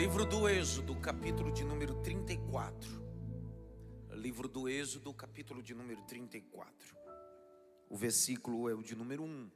[0.00, 2.90] Livro do Êxodo, capítulo de número 34.
[4.12, 6.96] Livro do Êxodo, capítulo de número 34.
[7.86, 9.50] O versículo é o de número 1.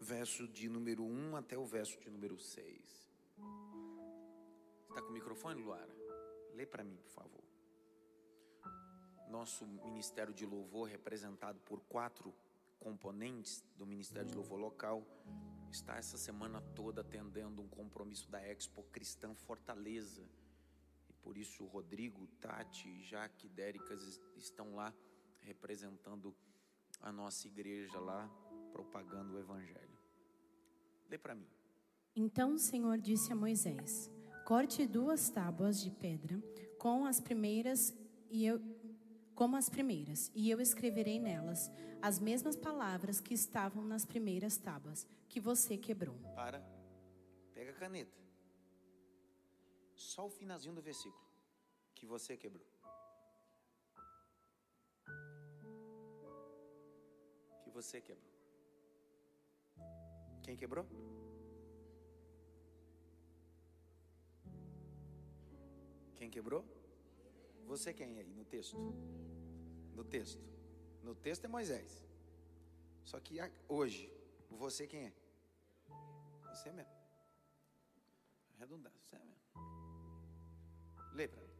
[0.00, 3.14] Verso de número 1 até o verso de número 6.
[4.88, 5.94] Está com o microfone, Luara?
[6.52, 7.51] Lê para mim, por favor.
[9.28, 12.34] Nosso ministério de louvor, representado por quatro
[12.78, 15.06] componentes do Ministério de Louvor Local,
[15.70, 20.22] está essa semana toda atendendo um compromisso da Expo Cristã Fortaleza.
[21.08, 24.92] E por isso Rodrigo, Tati, Jaque, Déricas estão lá
[25.40, 26.34] representando
[27.00, 28.28] a nossa igreja lá,
[28.72, 29.98] propagando o evangelho.
[31.08, 31.48] Lê para mim.
[32.14, 34.10] Então o Senhor disse a Moisés:
[34.44, 36.42] Corte duas tábuas de pedra
[36.78, 37.94] com as primeiras
[38.30, 38.60] e eu
[39.42, 41.68] como as primeiras, e eu escreverei nelas
[42.00, 46.14] as mesmas palavras que estavam nas primeiras tábuas que você quebrou.
[46.36, 46.62] Para.
[47.52, 48.16] Pega a caneta.
[49.96, 51.26] Só o finalzinho do versículo
[51.92, 52.64] que você quebrou.
[57.64, 58.32] Que você quebrou.
[60.44, 60.86] Quem quebrou?
[66.14, 66.64] Quem quebrou?
[67.66, 69.31] Você quem aí no texto?
[69.94, 70.42] No texto.
[71.02, 72.02] No texto é Moisés.
[73.04, 73.38] Só que
[73.68, 74.10] hoje,
[74.50, 75.12] você quem é?
[76.50, 76.92] Você mesmo.
[78.58, 79.42] Redundância, você mesmo.
[81.12, 81.52] Lê para mim.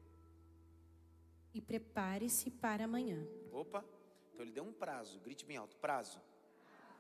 [1.55, 3.27] E prepare-se para amanhã.
[3.51, 3.85] Opa,
[4.33, 5.21] então ele deu um prazo.
[5.21, 6.21] Grite bem alto: prazo.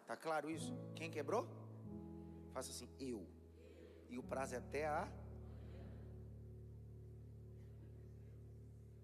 [0.06, 0.76] Tá claro isso?
[0.94, 1.46] Quem quebrou?
[2.52, 3.26] Faça assim: eu.
[4.10, 5.08] E o prazo é até a.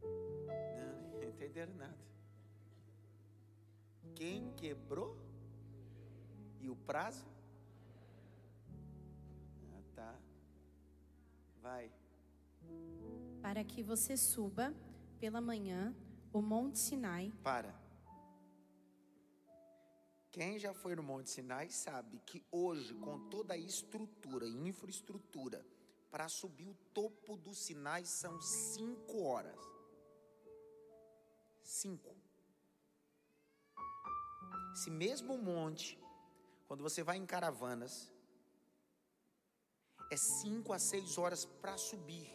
[0.03, 2.08] Não, não entenderam nada.
[4.19, 5.17] Quem quebrou?
[6.61, 7.25] E o prazo?
[9.71, 10.19] Ah, tá.
[11.63, 11.93] Vai.
[13.41, 14.75] Para que você suba
[15.21, 15.95] pela manhã
[16.33, 17.33] o Monte Sinai.
[17.45, 17.73] Para.
[20.33, 25.65] Quem já foi no Monte Sinai sabe que hoje, com toda a estrutura e infraestrutura,
[26.11, 29.61] para subir o topo do Sinai são cinco horas.
[31.63, 32.28] Cinco.
[34.79, 35.99] Esse mesmo monte,
[36.69, 38.13] quando você vai em caravanas,
[40.09, 42.31] é cinco a seis horas para subir.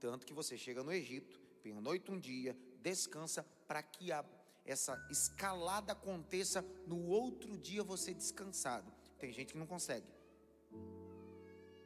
[0.00, 4.24] Tanto que você chega no Egito, pernoita um dia, descansa, para que a,
[4.64, 8.92] essa escalada aconteça no outro dia você descansado.
[9.16, 10.08] Tem gente que não consegue.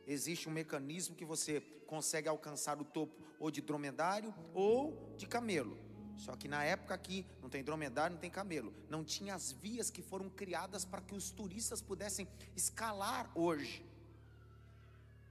[0.06, 5.91] Existe um mecanismo que você consegue alcançar o topo ou de dromedário ou de camelo.
[6.25, 8.72] Só que na época aqui não tem dromedário, não tem camelo.
[8.88, 13.84] Não tinha as vias que foram criadas para que os turistas pudessem escalar hoje.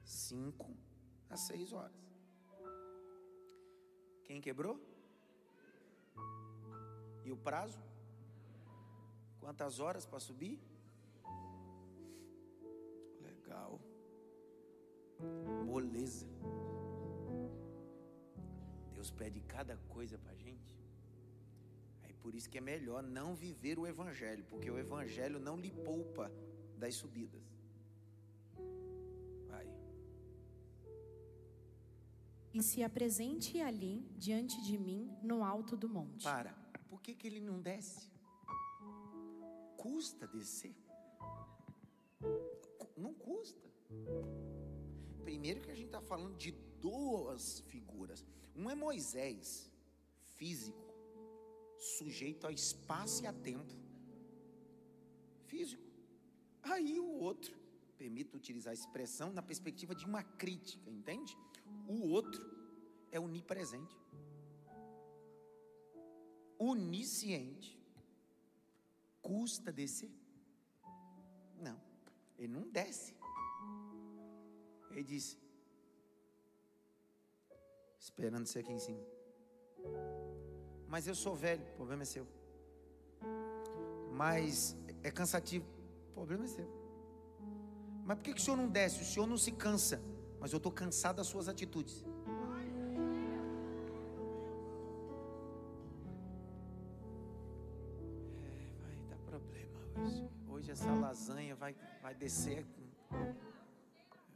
[0.03, 0.75] Cinco
[1.29, 1.95] a seis horas.
[4.25, 4.77] Quem quebrou?
[7.23, 7.79] E o prazo?
[9.39, 10.59] Quantas horas para subir?
[13.21, 13.79] Legal.
[15.65, 16.27] Moleza.
[18.93, 20.80] Deus pede cada coisa para gente.
[22.21, 26.31] Por isso que é melhor não viver o Evangelho, porque o Evangelho não lhe poupa
[26.77, 27.41] das subidas.
[29.47, 29.67] Vai.
[32.53, 36.23] E se apresente ali diante de mim no alto do monte.
[36.23, 36.53] Para.
[36.89, 38.11] Por que, que ele não desce?
[39.77, 40.75] Custa descer?
[42.95, 43.67] Não custa.
[45.23, 48.23] Primeiro que a gente está falando de duas figuras.
[48.55, 49.71] Um é Moisés,
[50.35, 50.90] físico,
[51.81, 53.75] sujeito a espaço e a tempo.
[55.47, 55.83] Físico.
[56.61, 57.57] Aí o outro,
[57.97, 61.35] permito utilizar a expressão na perspectiva de uma crítica, entende?
[61.87, 62.41] O outro
[63.11, 63.95] é onipresente.
[66.57, 67.79] Onisciente.
[69.21, 70.11] Custa descer?
[71.57, 71.79] Não,
[72.37, 73.15] ele não desce.
[74.91, 75.37] Ele disse:
[77.99, 79.03] esperando você aqui em cima.
[80.91, 82.27] Mas eu sou velho, o problema é seu.
[84.11, 85.65] Mas é cansativo,
[86.09, 86.67] o problema é seu.
[88.03, 89.01] Mas por que, que o senhor não desce?
[89.01, 90.01] O senhor não se cansa.
[90.37, 92.03] Mas eu estou cansado das suas atitudes.
[98.43, 100.29] É, vai dar problema hoje.
[100.49, 102.65] Hoje essa lasanha vai, vai descer.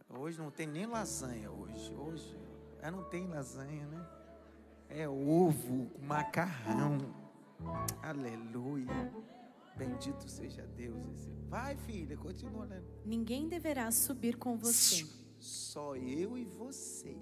[0.07, 1.94] Hoje não tem nem lasanha hoje.
[1.94, 2.40] Hoje
[2.81, 4.15] ela não tem lasanha, né?
[4.90, 6.98] É ovo com macarrão.
[8.02, 9.12] Aleluia.
[9.78, 11.30] Bendito seja Deus.
[11.50, 12.86] Vai, filha, continua lendo.
[13.06, 15.06] Ninguém deverá subir com você.
[15.38, 17.18] Só eu e você.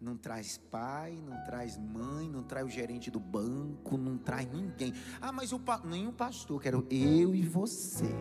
[0.00, 4.92] Não traz pai, não traz mãe, não traz o gerente do banco, não traz ninguém.
[5.20, 5.80] Ah, mas o pa...
[5.84, 8.14] nenhum pastor, quero eu e você.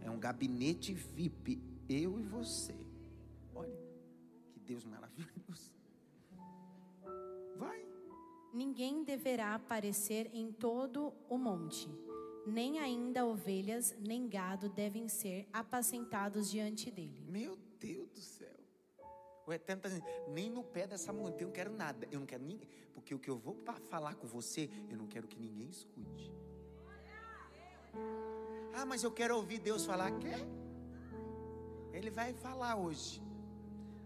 [0.00, 2.74] É um gabinete VIP, eu e você.
[3.54, 3.76] Olha,
[4.52, 5.31] que Deus maravilhoso.
[8.52, 11.88] Ninguém deverá aparecer em todo o monte,
[12.46, 17.24] nem ainda ovelhas nem gado devem ser apacentados diante dele.
[17.26, 18.52] Meu Deus do céu.
[19.46, 22.06] O Eterno dizendo, nem no pé dessa montanha eu não quero nada.
[22.10, 22.68] Eu não quero ninguém.
[22.94, 23.56] Porque o que eu vou
[23.88, 26.32] falar com você, eu não quero que ninguém escute.
[28.74, 30.10] Ah, mas eu quero ouvir Deus falar.
[30.18, 30.38] Quer?
[31.92, 33.22] Ele vai falar hoje.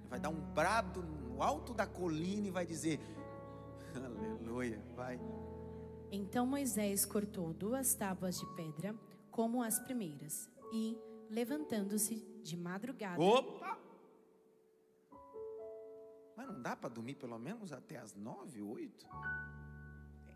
[0.09, 2.99] Vai dar um brado no alto da colina e vai dizer:
[3.97, 5.19] Aleluia, vai.
[6.11, 8.95] Então Moisés cortou duas tábuas de pedra,
[9.31, 10.97] como as primeiras, e,
[11.29, 13.21] levantando-se de madrugada.
[13.21, 13.79] Opa!
[16.37, 19.07] Mas não dá para dormir pelo menos até as nove, oito?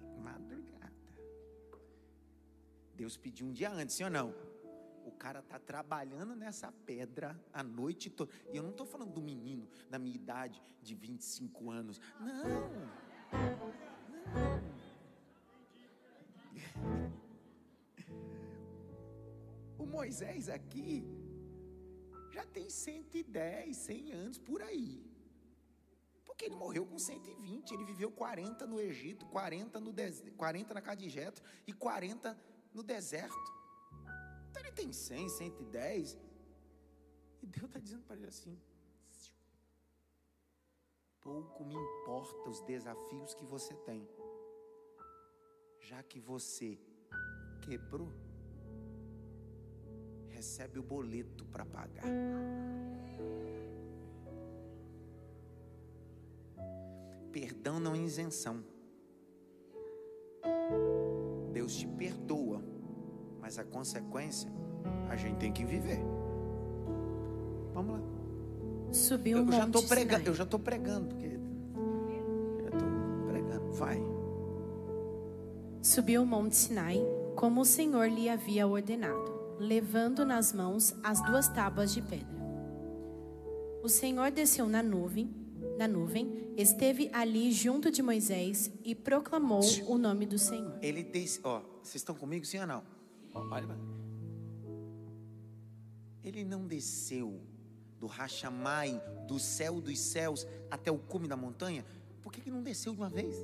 [0.03, 0.91] É madrugada.
[2.95, 4.35] Deus pediu um dia antes, sim ou não?
[5.05, 8.31] O cara tá trabalhando nessa pedra a noite toda.
[8.53, 12.01] E eu não estou falando do menino da minha idade de 25 anos.
[12.19, 13.10] Não.
[19.79, 21.05] O Moisés aqui
[22.31, 25.11] já tem 110, 100 anos por aí.
[26.25, 30.23] Porque ele morreu com 120, ele viveu 40 no Egito, 40, no des...
[30.37, 32.39] 40 na casa de Jetro e 40
[32.73, 33.35] no deserto.
[34.49, 36.19] Então ele tem 100, 110.
[37.43, 38.59] E Deus está dizendo para ele assim:
[41.23, 44.09] pouco me importa os desafios que você tem,
[45.79, 46.79] já que você
[47.63, 48.11] quebrou,
[50.29, 52.05] recebe o boleto para pagar.
[57.33, 58.65] Perdão não é isenção.
[61.53, 62.63] Deus te perdoa,
[63.41, 64.51] mas a consequência
[65.09, 66.01] a gente tem que viver.
[67.73, 68.20] Vamos lá.
[68.93, 70.29] Subiu um eu já monte estou pregando, Sinai.
[70.29, 73.73] eu já estou pregando, porque já estou pregando.
[73.73, 74.03] Vai.
[75.83, 77.01] Subiu o monte Sinai,
[77.37, 82.41] como o Senhor lhe havia ordenado, levando nas mãos as duas tábuas de pedra.
[83.83, 85.35] O Senhor desceu na nuvem,
[85.79, 90.79] na nuvem, esteve ali junto de Moisés e proclamou o nome do Senhor.
[90.83, 92.83] Ele disse, ó, vocês estão comigo, sim ou não?
[93.33, 93.79] Olha,
[96.23, 97.41] ele não desceu
[98.01, 101.85] do Rachamai, do céu dos céus até o cume da montanha.
[102.23, 103.37] Por que, que não desceu de uma vez?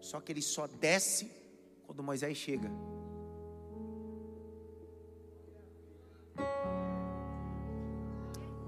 [0.00, 1.30] Só que ele só desce
[1.84, 2.70] quando Moisés chega.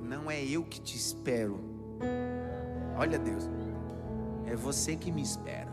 [0.01, 1.61] Não é eu que te espero.
[2.99, 3.45] Olha Deus,
[4.47, 5.71] é você que me espera.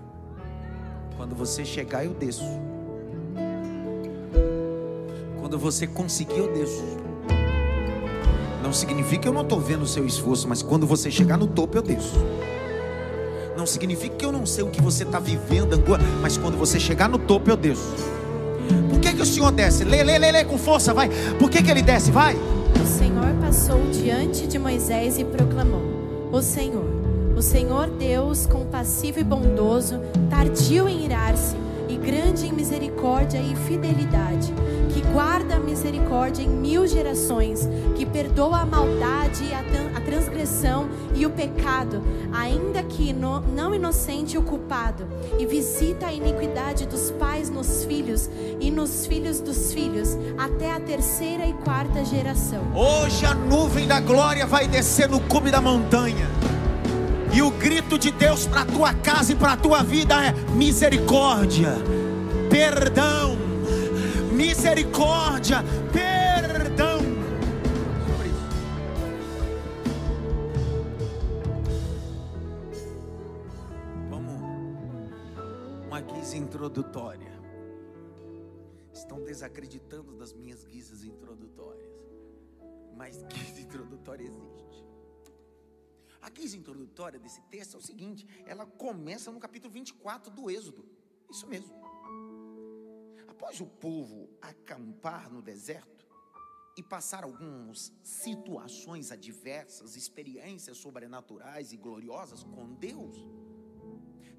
[1.18, 2.46] Quando você chegar, eu desço.
[5.40, 7.09] Quando você conseguir, eu desço.
[8.62, 11.48] Não significa que eu não estou vendo o seu esforço, mas quando você chegar no
[11.48, 12.16] topo, eu desço.
[13.58, 15.82] Não significa que eu não sei o que você está vivendo,
[16.22, 17.94] mas quando você chegar no topo, eu desço.
[18.90, 19.84] Por que, que o Senhor desce?
[19.84, 21.10] Lê, lê, lê, lê com força, vai.
[21.38, 22.12] Por que, que ele desce?
[22.12, 22.36] Vai.
[22.36, 25.82] O Senhor passou diante de Moisés e proclamou:
[26.32, 26.86] O Senhor,
[27.36, 30.00] o Senhor Deus compassivo e bondoso,
[30.30, 31.56] tardio em irar-se
[31.90, 34.54] e grande em misericórdia e fidelidade,
[34.94, 40.02] que guarda a misericórdia em mil gerações, que perdoa a maldade e a, tran- a
[40.02, 45.06] transgressão e o pecado, ainda que não inocente o culpado,
[45.40, 48.30] e visita a iniquidade dos pais nos filhos
[48.60, 52.62] e nos filhos dos filhos, até a terceira e quarta geração.
[52.76, 56.28] Hoje a nuvem da glória vai descer no cume da montanha.
[57.32, 60.32] E o grito de Deus para a tua casa e para a tua vida é
[60.56, 61.74] misericórdia,
[62.50, 63.38] perdão,
[64.34, 65.58] misericórdia,
[65.94, 67.00] perdão.
[74.10, 74.34] Vamos,
[75.86, 77.40] uma guisa introdutória.
[78.92, 81.92] Estão desacreditando das minhas guisas introdutórias.
[82.98, 84.49] Mas guisa introdutória existe.
[86.22, 90.86] A guisa introdutória desse texto é o seguinte: ela começa no capítulo 24 do Êxodo.
[91.30, 91.74] Isso mesmo.
[93.28, 96.08] Após o povo acampar no deserto
[96.78, 103.18] e passar algumas situações adversas, experiências sobrenaturais e gloriosas com Deus,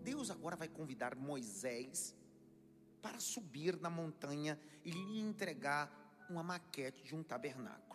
[0.03, 2.15] Deus agora vai convidar Moisés
[3.01, 5.91] para subir na montanha e lhe entregar
[6.29, 7.90] uma maquete de um tabernáculo.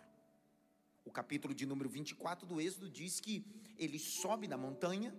[1.06, 3.46] O capítulo de número 24 do Êxodo diz que
[3.78, 5.14] ele sobe da montanha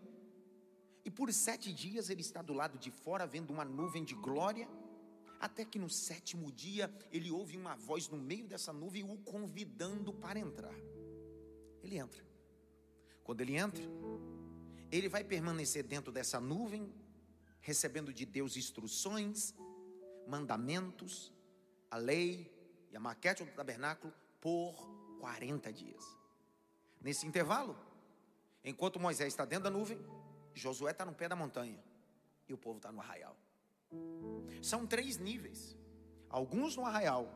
[1.06, 4.68] e por sete dias ele está do lado de fora vendo uma nuvem de glória,
[5.40, 10.12] até que no sétimo dia ele ouve uma voz no meio dessa nuvem o convidando
[10.12, 10.76] para entrar.
[11.82, 12.22] Ele entra.
[13.24, 13.82] Quando ele entra,
[14.92, 16.94] ele vai permanecer dentro dessa nuvem,
[17.62, 19.56] recebendo de Deus instruções,
[20.28, 21.32] mandamentos,
[21.90, 22.52] a lei
[22.92, 26.04] e a maquete do tabernáculo por 40 dias.
[27.02, 27.78] Nesse intervalo,
[28.64, 30.00] enquanto Moisés está dentro da nuvem,
[30.54, 31.82] Josué está no pé da montanha
[32.48, 33.36] e o povo está no arraial.
[34.62, 35.78] São três níveis:
[36.30, 37.32] alguns no arraial,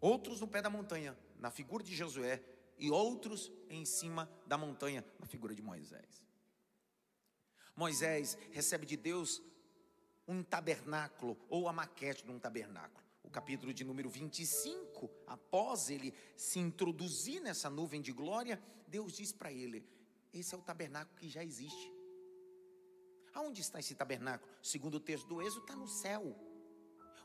[0.00, 2.42] outros no pé da montanha, na figura de Josué,
[2.78, 6.24] e outros em cima da montanha, na figura de Moisés.
[7.76, 9.42] Moisés recebe de Deus
[10.26, 13.04] um tabernáculo ou a maquete de um tabernáculo.
[13.22, 19.32] O capítulo de número 25, após ele se introduzir nessa nuvem de glória, Deus diz
[19.32, 19.86] para ele:
[20.32, 21.92] Esse é o tabernáculo que já existe.
[23.32, 24.50] Aonde está esse tabernáculo?
[24.62, 26.36] Segundo o texto do Êxodo, está no céu.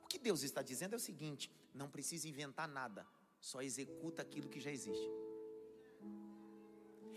[0.03, 3.07] O que Deus está dizendo é o seguinte: não precisa inventar nada,
[3.39, 5.09] só executa aquilo que já existe.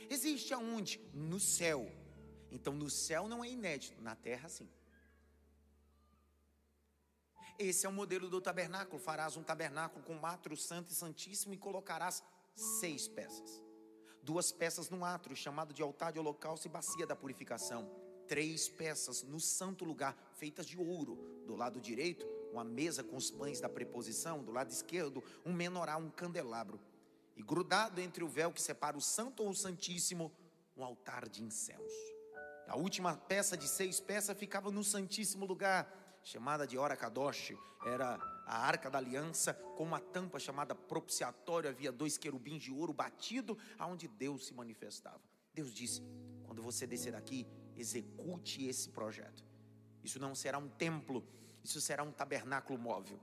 [0.09, 0.99] Existe aonde?
[1.13, 1.91] No céu.
[2.51, 4.69] Então no céu não é inédito, na terra sim.
[7.59, 9.01] Esse é o modelo do tabernáculo.
[9.01, 12.23] Farás um tabernáculo com um átrio santo e santíssimo e colocarás
[12.55, 13.61] seis peças.
[14.23, 17.91] Duas peças no átrio, chamado de altar de holocausto e bacia da purificação.
[18.29, 21.43] Três peças no santo lugar, feitas de ouro.
[21.47, 24.45] Do lado direito, uma mesa com os pães da preposição.
[24.45, 26.79] Do lado esquerdo, um menorá, um candelabro.
[27.37, 30.31] E grudado entre o véu que separa o santo ou o santíssimo,
[30.77, 32.19] um altar de incenso.
[32.69, 37.55] A última peça de seis peças ficava no santíssimo lugar chamada de Ora Kadosh,
[37.87, 42.93] era a arca da aliança, com uma tampa chamada propiciatório, havia dois querubins de ouro
[42.93, 45.21] batido, aonde Deus se manifestava.
[45.55, 46.03] Deus disse:
[46.45, 47.47] quando você descer daqui,
[47.77, 49.45] execute esse projeto.
[50.03, 51.27] Isso não será um templo,
[51.63, 53.21] isso será um tabernáculo móvel.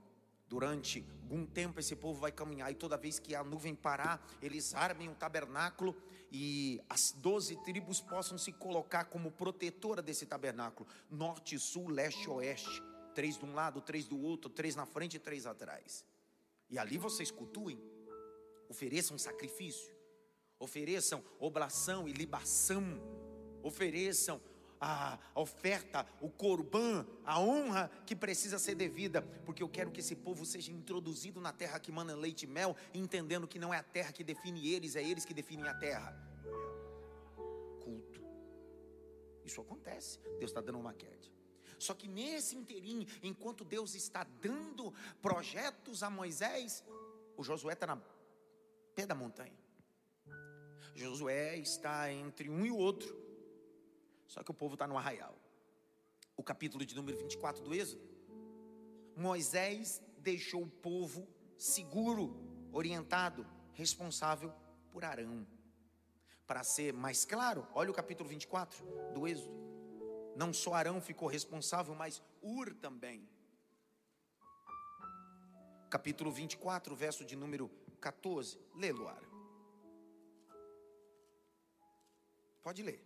[0.48, 4.74] Durante algum tempo esse povo vai caminhar, e toda vez que a nuvem parar, eles
[4.74, 5.96] armem o tabernáculo
[6.30, 12.82] e as doze tribos possam se colocar como protetora desse tabernáculo: norte, sul, leste, oeste
[13.16, 16.04] três de um lado, três do outro, três na frente e três atrás.
[16.68, 17.80] E ali vocês cultuem,
[18.68, 19.96] ofereçam sacrifício,
[20.58, 22.84] ofereçam oblação e libação,
[23.62, 24.38] ofereçam
[24.80, 30.14] a oferta, o corban, a honra que precisa ser devida, porque eu quero que esse
[30.14, 33.82] povo seja introduzido na terra que manda leite e mel, entendendo que não é a
[33.82, 36.14] terra que define eles, é eles que definem a terra.
[37.82, 38.20] Culto.
[39.44, 40.18] Isso acontece.
[40.38, 41.32] Deus está dando uma maquete.
[41.78, 46.82] Só que nesse inteirinho, enquanto Deus está dando projetos a Moisés,
[47.36, 48.00] o Josué está na
[48.94, 49.66] pé da montanha.
[50.94, 53.25] Josué está entre um e o outro.
[54.26, 55.36] Só que o povo está no arraial.
[56.36, 58.06] O capítulo de número 24 do Êxodo.
[59.16, 62.36] Moisés deixou o povo seguro,
[62.72, 64.52] orientado, responsável
[64.90, 65.46] por Arão.
[66.46, 69.56] Para ser mais claro, olha o capítulo 24 do Êxodo.
[70.36, 73.26] Não só Arão ficou responsável, mas Ur também.
[75.88, 78.58] Capítulo 24, verso de número 14.
[78.74, 79.26] Lê, Luara.
[82.62, 83.05] Pode ler.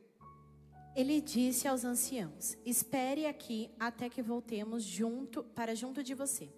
[0.95, 6.51] Ele disse aos anciãos: Espere aqui até que voltemos junto para junto de você.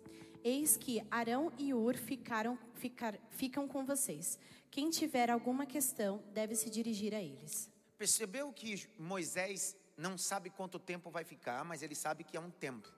[0.43, 4.39] Eis que Arão e Ur ficaram, ficar, ficam com vocês.
[4.71, 7.71] Quem tiver alguma questão deve se dirigir a eles.
[7.99, 12.51] Percebeu que Moisés não sabe quanto tempo vai ficar, mas ele sabe que é um
[12.51, 12.91] tempo.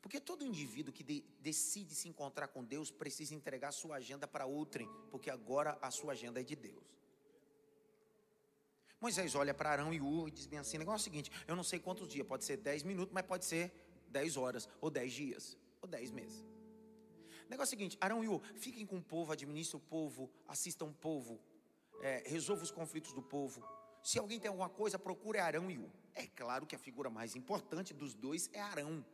[0.00, 4.46] Porque todo indivíduo que de, decide se encontrar com Deus precisa entregar sua agenda para
[4.46, 6.84] outrem, porque agora a sua agenda é de Deus.
[9.00, 11.54] Moisés olha para Arão e Ur e diz bem assim: negócio é o seguinte, eu
[11.54, 13.72] não sei quantos dias, pode ser 10 minutos, mas pode ser
[14.08, 16.44] 10 horas, ou 10 dias, ou 10 meses.
[17.48, 20.86] Negócio é o seguinte, Arão e Ur, fiquem com o povo, administrem o povo, assistam
[20.86, 21.40] o povo,
[22.00, 23.62] é, resolvam os conflitos do povo,
[24.06, 25.90] se alguém tem alguma coisa, procure Arão e U.
[26.14, 29.04] É claro que a figura mais importante dos dois é Arão.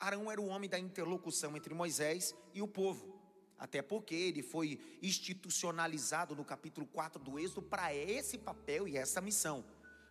[0.00, 3.15] Arão era o homem da interlocução entre Moisés e o povo.
[3.58, 9.20] Até porque ele foi institucionalizado no capítulo 4 do Êxodo para esse papel e essa
[9.20, 9.64] missão.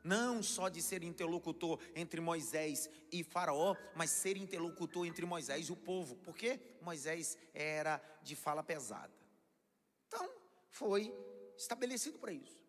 [0.04, 5.72] Não só de ser interlocutor entre Moisés e Faraó, mas ser interlocutor entre Moisés e
[5.72, 6.16] o povo.
[6.18, 9.14] Porque Moisés era de fala pesada.
[10.08, 10.30] Então,
[10.70, 11.14] foi
[11.58, 12.64] estabelecido para isso.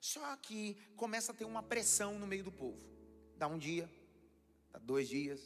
[0.00, 2.88] Só que começa a ter uma pressão no meio do povo.
[3.36, 3.90] Dá um dia,
[4.70, 5.40] Tá dois dias,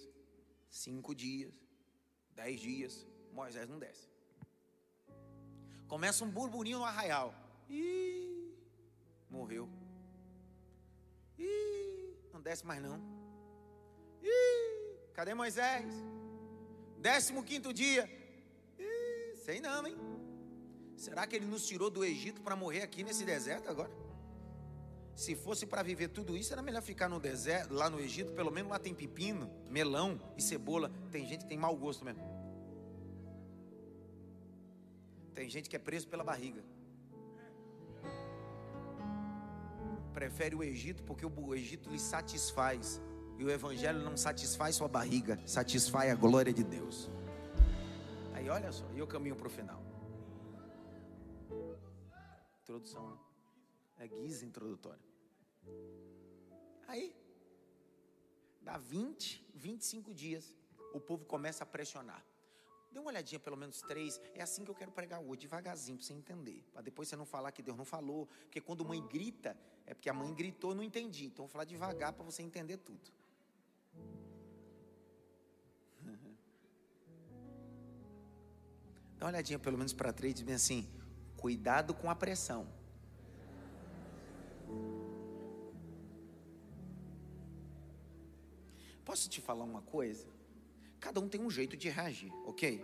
[0.68, 1.52] cinco dias,
[2.34, 4.08] dez dias, Moisés não desce.
[5.88, 7.34] Começa um burburinho no arraial.
[7.68, 8.54] Ih,
[9.30, 9.68] morreu.
[11.38, 13.00] Ih, não desce mais não.
[14.22, 15.86] Ih, cadê Moisés?
[16.98, 18.08] Décimo quinto dia.
[18.78, 19.96] Ih, sei não, hein?
[20.96, 23.90] Será que ele nos tirou do Egito para morrer aqui nesse deserto agora?
[25.14, 28.50] Se fosse para viver tudo isso, era melhor ficar no deserto, lá no Egito, pelo
[28.50, 30.90] menos lá tem pepino, melão e cebola.
[31.10, 32.33] Tem gente que tem mau gosto mesmo.
[35.34, 36.62] Tem gente que é preso pela barriga.
[40.12, 43.00] Prefere o Egito porque o Egito lhe satisfaz.
[43.36, 47.10] E o Evangelho não satisfaz sua barriga, satisfaz a glória de Deus.
[48.32, 49.82] Aí olha só, e eu caminho para o final.
[52.62, 53.18] Introdução, né?
[53.98, 55.02] É guisa introdutória.
[56.86, 57.12] Aí,
[58.60, 60.56] dá 20, 25 dias,
[60.92, 62.24] o povo começa a pressionar.
[62.94, 64.20] Dê uma olhadinha, pelo menos três.
[64.36, 66.64] É assim que eu quero pregar hoje, devagarzinho, para você entender.
[66.72, 68.28] Para depois você não falar que Deus não falou.
[68.44, 71.24] Porque quando mãe grita, é porque a mãe gritou, não entendi.
[71.26, 73.10] Então vou falar devagar para você entender tudo.
[79.18, 80.88] Dá uma olhadinha pelo menos para três e diz bem assim:
[81.36, 82.68] cuidado com a pressão.
[89.04, 90.33] Posso te falar uma coisa?
[91.04, 92.82] Cada um tem um jeito de reagir, ok?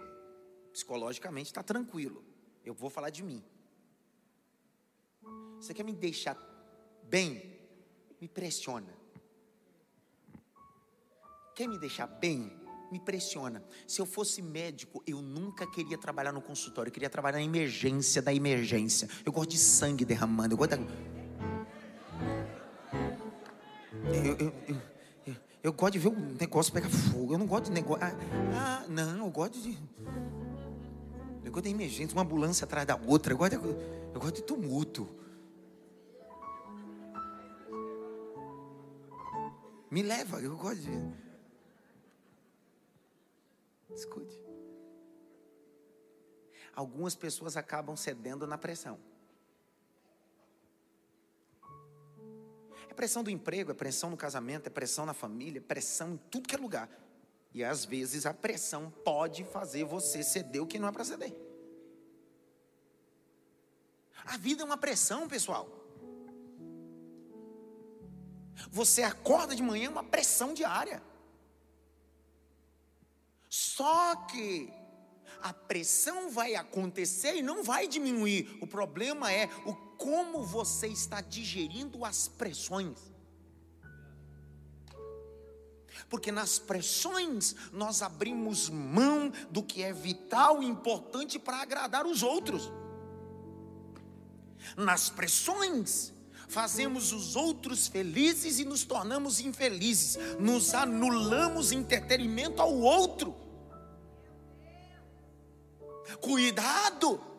[0.75, 2.23] Psicologicamente está tranquilo.
[2.63, 3.43] Eu vou falar de mim.
[5.57, 6.37] Você quer me deixar
[7.05, 7.59] bem?
[8.21, 8.95] Me pressiona.
[11.57, 12.53] Quer me deixar bem?
[12.93, 13.65] Me pressiona.
[13.89, 16.91] Se eu fosse médico, eu nunca queria trabalhar no consultório.
[16.91, 19.09] Eu queria trabalhar na emergência da emergência.
[19.25, 20.53] Eu gosto de sangue derramando.
[20.53, 20.75] Eu gosto
[24.13, 24.90] eu, eu, eu,
[25.63, 27.35] eu gosto de ver o negócio pegar fogo.
[27.35, 28.03] Eu não gosto de negócio.
[28.03, 29.79] Ah, ah, não, eu gosto de.
[31.45, 33.33] Eu gosto de emergência, uma ambulância atrás da outra.
[33.33, 35.09] Eu gosto de, eu gosto de tumulto.
[39.91, 40.91] Me leva, eu gosto de.
[43.95, 44.41] Escute.
[46.75, 48.99] Algumas pessoas acabam cedendo na pressão.
[53.01, 56.47] Pressão do emprego, é pressão no casamento, é pressão na família, é pressão em tudo
[56.47, 56.87] que é lugar.
[57.55, 61.35] E às vezes a pressão pode fazer você ceder o que não é para ceder.
[64.23, 65.67] A vida é uma pressão, pessoal.
[68.71, 71.03] Você acorda de manhã, é uma pressão diária.
[73.49, 74.71] Só que
[75.41, 78.59] a pressão vai acontecer e não vai diminuir.
[78.61, 82.97] O problema é o como você está digerindo as pressões.
[86.09, 92.23] Porque nas pressões nós abrimos mão do que é vital e importante para agradar os
[92.23, 92.73] outros.
[94.75, 96.15] Nas pressões
[96.49, 103.37] fazemos os outros felizes e nos tornamos infelizes, nos anulamos entretenimento ao outro.
[106.23, 107.30] Cuidado!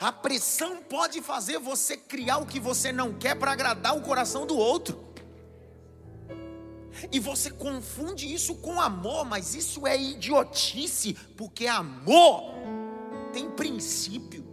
[0.00, 4.46] A pressão pode fazer você criar o que você não quer para agradar o coração
[4.46, 5.08] do outro.
[7.12, 12.54] E você confunde isso com amor, mas isso é idiotice, porque amor
[13.32, 14.47] tem princípio.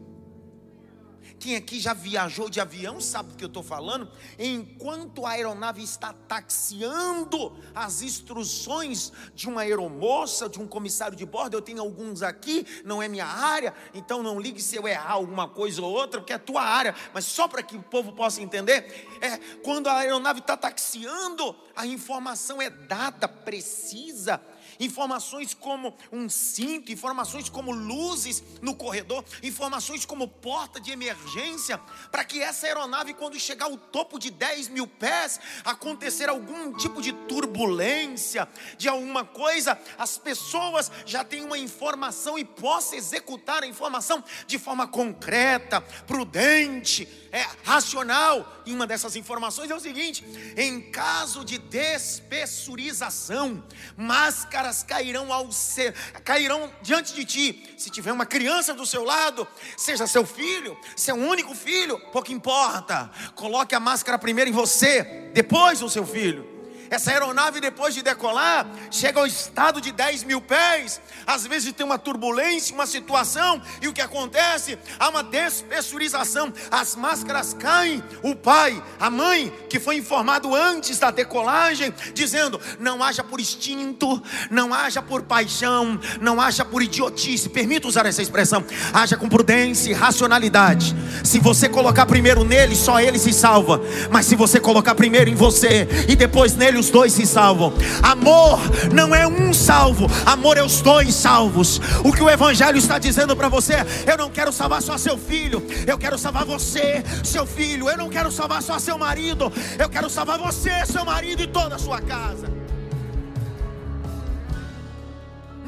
[1.45, 4.09] Quem aqui já viajou de avião sabe do que eu estou falando.
[4.39, 11.55] Enquanto a aeronave está taxiando as instruções de uma aeromoça, de um comissário de bordo,
[11.55, 15.47] eu tenho alguns aqui, não é minha área, então não ligue se eu errar alguma
[15.47, 19.07] coisa ou outra, porque é tua área, mas só para que o povo possa entender,
[19.21, 24.41] é quando a aeronave está taxiando, a informação é dada, precisa,
[24.79, 31.77] informações como um cinto, informações como luzes no corredor, informações como porta de emergência,
[32.11, 37.01] para que essa aeronave, quando chegar ao topo de 10 mil pés, acontecer algum tipo
[37.01, 43.67] de turbulência, de alguma coisa, as pessoas já têm uma informação e possam executar a
[43.67, 48.63] informação de forma concreta, prudente, é, racional.
[48.65, 50.23] E uma dessas informações é o seguinte:
[50.55, 53.61] em caso de despessurização,
[53.97, 55.93] máscaras cairão ao ser,
[56.23, 57.75] cairão diante de ti.
[57.77, 59.45] Se tiver uma criança do seu lado,
[59.75, 63.11] seja seu filho, seu único filho, pouco importa.
[63.35, 66.54] Coloque a máscara primeiro em você, depois o seu filho.
[66.89, 71.01] Essa aeronave, depois de decolar, chega ao estado de 10 mil pés.
[71.25, 74.77] Às vezes tem uma turbulência, uma situação, e o que acontece?
[74.99, 78.03] Há uma despessurização, as máscaras caem.
[78.21, 84.21] O pai, a mãe, que foi informado antes da decolagem, dizendo: não haja por instinto,
[84.49, 87.49] não haja por paixão, não haja por idiotice.
[87.49, 90.95] Permita usar essa expressão, haja com prudência e racionalidade.
[91.23, 93.81] Se você colocar primeiro nele, só ele se salva.
[94.11, 97.73] Mas se você colocar primeiro em você e depois nele, os dois se salvam.
[98.01, 98.59] Amor
[98.93, 101.79] não é um salvo, amor é os dois salvos.
[102.03, 105.63] O que o Evangelho está dizendo para você, eu não quero salvar só seu filho,
[105.87, 107.89] eu quero salvar você, seu filho.
[107.89, 111.75] Eu não quero salvar só seu marido, eu quero salvar você, seu marido e toda
[111.75, 112.47] a sua casa.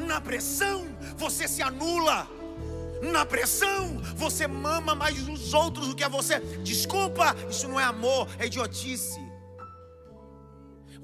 [0.06, 2.26] Na pressão, você se anula.
[3.00, 6.40] Na pressão, você mama mais os outros do que a você.
[6.64, 9.27] Desculpa, isso não é amor, é idiotice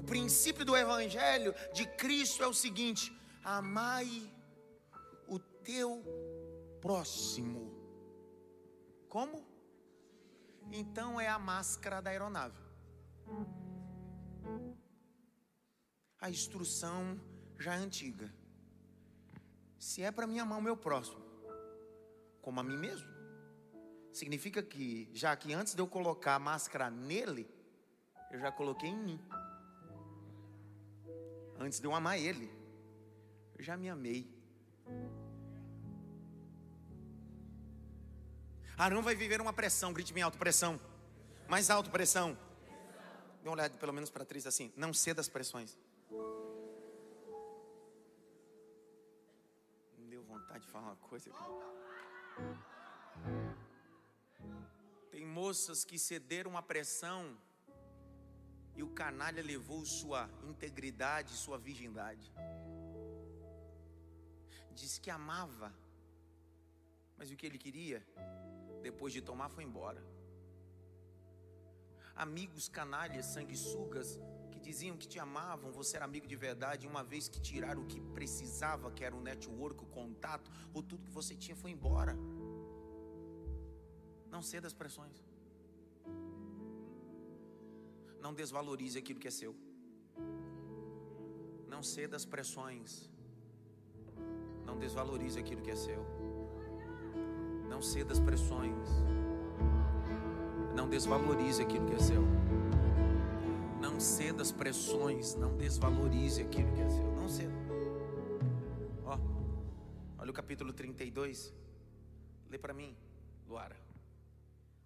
[0.05, 3.11] princípio do Evangelho de Cristo é o seguinte:
[3.43, 4.31] amai
[5.27, 6.03] o teu
[6.81, 7.73] próximo.
[9.09, 9.45] Como?
[10.71, 12.59] Então é a máscara da aeronave.
[16.19, 17.19] A instrução
[17.57, 18.33] já é antiga.
[19.77, 21.23] Se é para mim amar o meu próximo,
[22.41, 23.07] como a mim mesmo,
[24.11, 27.47] significa que, já que antes de eu colocar a máscara nele,
[28.31, 29.19] eu já coloquei em mim
[31.59, 32.51] antes de eu amar Ele,
[33.57, 34.33] eu já me amei.
[38.77, 40.79] Arão vai viver uma pressão, grite bem alto, pressão.
[41.47, 42.37] Mais alto, pressão.
[43.41, 45.77] Dê uma olhada pelo menos para atriz assim, não ceda as pressões.
[49.97, 51.31] Me deu vontade de falar uma coisa.
[55.09, 57.37] Tem moças que cederam a pressão
[58.75, 62.31] e o canalha levou sua integridade, sua virgindade.
[64.73, 65.73] Disse que amava,
[67.17, 68.05] mas o que ele queria,
[68.81, 70.03] depois de tomar, foi embora.
[72.15, 74.19] Amigos canalhas, sanguessugas,
[74.51, 77.85] que diziam que te amavam, você era amigo de verdade, uma vez que tiraram o
[77.85, 82.15] que precisava, que era o network, o contato, ou tudo que você tinha, foi embora.
[84.29, 85.23] Não ceda as pressões.
[88.25, 89.55] Não desvalorize aquilo que é seu.
[91.67, 93.07] Não ceda às pressões.
[94.65, 96.03] Não desvalorize aquilo que é seu.
[97.69, 98.89] Não ceda às pressões.
[100.75, 102.23] Não desvalorize aquilo que é seu.
[103.79, 105.35] Não ceda às pressões.
[105.35, 107.11] Não desvalorize aquilo que é seu.
[107.11, 107.53] Não ceda.
[109.05, 109.19] Ó,
[110.17, 111.53] olha o capítulo 32.
[112.49, 112.97] Lê para mim,
[113.47, 113.84] Luara.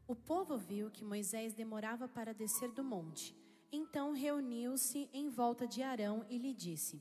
[0.09, 3.37] O povo viu que Moisés demorava para descer do monte.
[3.71, 6.99] Então reuniu-se em volta de Arão e lhe disse: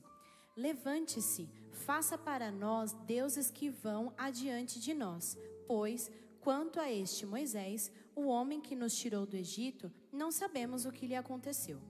[0.55, 7.91] Levante-se, faça para nós deuses que vão adiante de nós, pois, quanto a este Moisés,
[8.15, 11.81] o homem que nos tirou do Egito, não sabemos o que lhe aconteceu.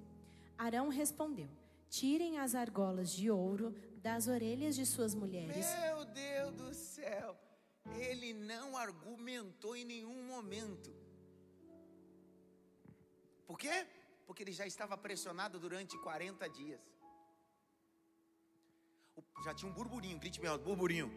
[0.58, 1.50] Arão respondeu:
[1.90, 5.68] Tirem as argolas de ouro das orelhas de suas mulheres.
[5.82, 7.36] Meu Deus do céu!
[7.98, 10.99] Ele não argumentou em nenhum momento.
[13.50, 13.88] Por quê?
[14.28, 16.80] Porque ele já estava pressionado durante 40 dias.
[19.44, 21.10] Já tinha um burburinho, grite bem burburinho.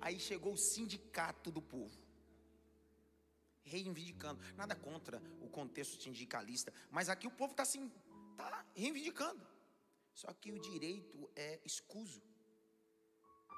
[0.00, 1.94] Aí chegou o sindicato do povo.
[3.64, 4.40] Reivindicando.
[4.56, 6.72] Nada contra o contexto sindicalista.
[6.90, 7.92] Mas aqui o povo está assim,
[8.30, 9.46] está reivindicando.
[10.14, 12.22] Só que o direito é escuso.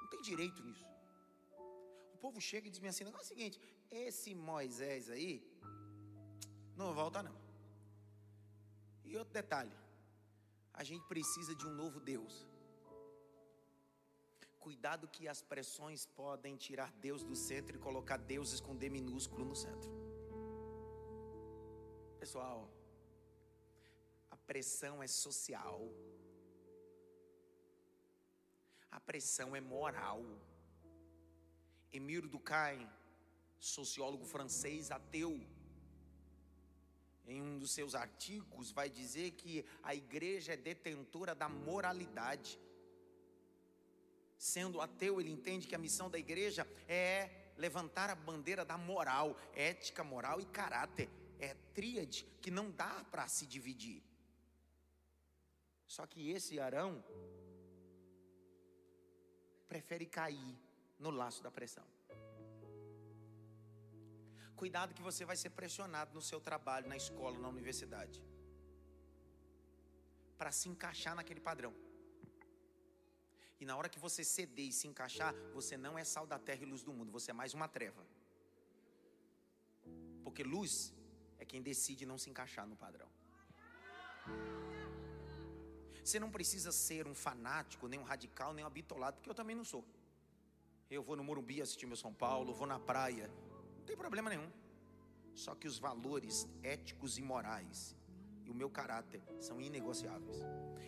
[0.01, 0.85] Não tem direito nisso.
[2.13, 3.57] O povo chega e diz assim: é o seguinte,
[3.89, 5.41] esse Moisés aí,
[6.75, 7.40] não volta não.
[9.11, 9.75] E outro detalhe:
[10.81, 12.35] a gente precisa de um novo Deus.
[14.65, 19.43] Cuidado que as pressões podem tirar Deus do centro e colocar deuses com D minúsculo
[19.51, 19.91] no centro.
[22.21, 22.59] Pessoal,
[24.35, 25.79] a pressão é social.
[28.97, 30.21] A pressão é moral.
[31.99, 32.87] Emílio Durkheim,
[33.59, 35.33] sociólogo francês ateu,
[37.25, 42.59] em um dos seus artigos, vai dizer que a igreja é detentora da moralidade.
[44.37, 49.37] Sendo ateu, ele entende que a missão da igreja é levantar a bandeira da moral,
[49.53, 51.09] ética, moral e caráter.
[51.39, 54.03] É tríade que não dá para se dividir.
[55.85, 57.03] Só que esse Arão
[59.67, 60.57] prefere cair
[60.97, 61.85] no laço da pressão.
[64.61, 68.17] Cuidado que você vai ser pressionado no seu trabalho, na escola, na universidade.
[70.39, 71.71] para se encaixar naquele padrão.
[73.59, 76.63] E na hora que você ceder e se encaixar, você não é sal da terra
[76.63, 78.03] e luz do mundo, você é mais uma treva.
[80.23, 80.73] Porque luz
[81.37, 83.09] é quem decide não se encaixar no padrão.
[86.03, 89.55] Você não precisa ser um fanático, nem um radical, nem um habitolado, porque eu também
[89.55, 89.83] não sou.
[90.97, 93.29] Eu vou no Morumbi assistir meu São Paulo, vou na praia,
[93.81, 94.49] não tem problema nenhum.
[95.33, 97.95] Só que os valores éticos e morais
[98.45, 100.37] e o meu caráter são inegociáveis.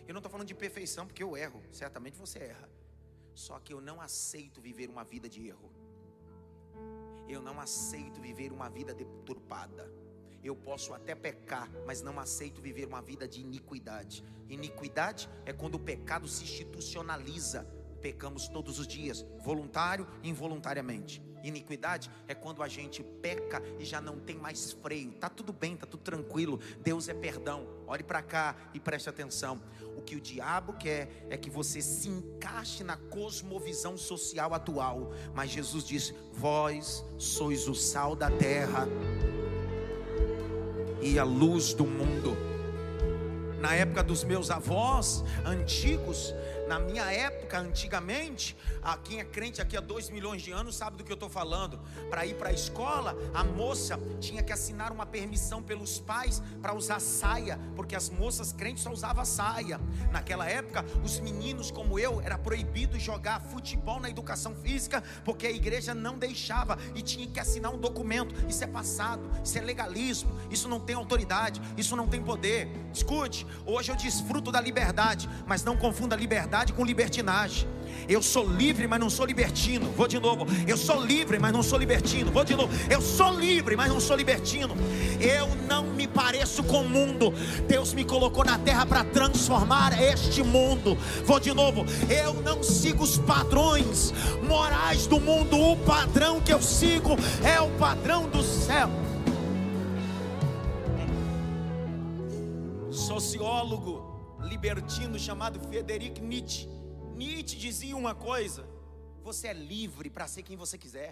[0.06, 2.70] Eu não estou falando de perfeição, porque eu erro, certamente você erra.
[3.34, 5.72] Só que eu não aceito viver uma vida de erro.
[7.28, 9.92] Eu não aceito viver uma vida deturpada.
[10.42, 14.22] Eu posso até pecar, mas não aceito viver uma vida de iniquidade.
[14.48, 17.64] Iniquidade é quando o pecado se institucionaliza.
[18.00, 21.33] Pecamos todos os dias, voluntário e involuntariamente.
[21.44, 25.12] Iniquidade é quando a gente peca e já não tem mais freio.
[25.12, 26.58] Tá tudo bem, tá tudo tranquilo.
[26.82, 27.68] Deus é perdão.
[27.86, 29.60] Olhe para cá e preste atenção.
[29.94, 35.12] O que o diabo quer é que você se encaixe na cosmovisão social atual.
[35.34, 38.88] Mas Jesus disse: Vós sois o sal da terra
[41.02, 42.54] e a luz do mundo.
[43.60, 46.34] Na época dos meus avós antigos,
[46.66, 50.96] na minha época, antigamente, a quem é crente aqui há dois milhões de anos sabe
[50.96, 51.78] do que eu estou falando.
[52.08, 56.74] Para ir para a escola, a moça tinha que assinar uma permissão pelos pais para
[56.74, 59.78] usar saia, porque as moças crentes só usavam saia.
[60.10, 65.50] Naquela época, os meninos como eu era proibido jogar futebol na educação física, porque a
[65.50, 68.34] igreja não deixava e tinha que assinar um documento.
[68.48, 72.68] Isso é passado, isso é legalismo, isso não tem autoridade, isso não tem poder.
[72.92, 77.68] Escute, hoje eu desfruto da liberdade, mas não confunda liberdade liberdade com libertinagem.
[78.08, 79.90] Eu sou livre, mas não sou libertino.
[79.96, 80.46] Vou de novo.
[80.68, 82.30] Eu sou livre, mas não sou libertino.
[82.30, 82.72] Vou de novo.
[82.88, 84.76] Eu sou livre, mas não sou libertino.
[85.20, 87.32] Eu não me pareço com o mundo.
[87.66, 90.96] Deus me colocou na terra para transformar este mundo.
[91.24, 91.84] Vou de novo.
[92.10, 94.12] Eu não sigo os padrões
[94.46, 95.58] morais do mundo.
[95.58, 98.90] O padrão que eu sigo é o padrão do céu.
[102.90, 104.03] Sociólogo
[104.64, 106.66] libertino chamado Frederic Nietzsche.
[107.14, 108.62] Nietzsche dizia uma coisa:
[109.22, 111.10] você é livre para ser quem você quiser.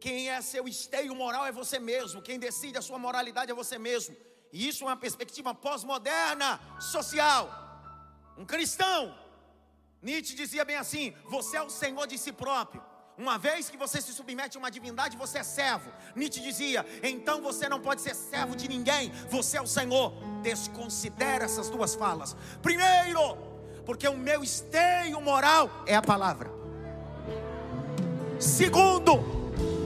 [0.00, 2.20] Quem é seu esteio moral é você mesmo.
[2.28, 4.16] Quem decide a sua moralidade é você mesmo.
[4.52, 6.48] E isso é uma perspectiva pós-moderna,
[6.80, 7.44] social.
[8.36, 9.16] Um cristão.
[10.02, 12.82] Nietzsche dizia bem assim: você é o senhor de si próprio.
[13.16, 15.90] Uma vez que você se submete a uma divindade, você é servo.
[16.16, 20.12] Nietzsche dizia: então você não pode ser servo de ninguém, você é o Senhor.
[20.42, 22.34] Desconsidera essas duas falas.
[22.62, 23.36] Primeiro,
[23.84, 26.50] porque o meu esteio moral é a palavra.
[28.38, 29.20] Segundo,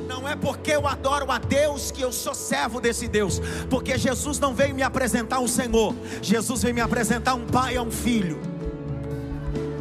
[0.06, 4.38] não é porque eu adoro a Deus que eu sou servo desse Deus, porque Jesus
[4.38, 8.55] não veio me apresentar um Senhor, Jesus veio me apresentar um pai e um filho.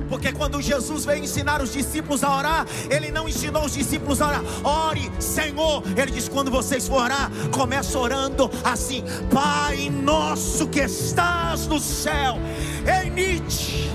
[0.09, 4.27] Porque quando Jesus veio ensinar os discípulos a orar, ele não ensinou os discípulos a
[4.27, 5.83] orar, ore, Senhor.
[5.95, 12.37] Ele diz: quando vocês for orar, começa orando assim: Pai nosso que estás no céu.
[12.85, 13.89] Ei, Nietzsche.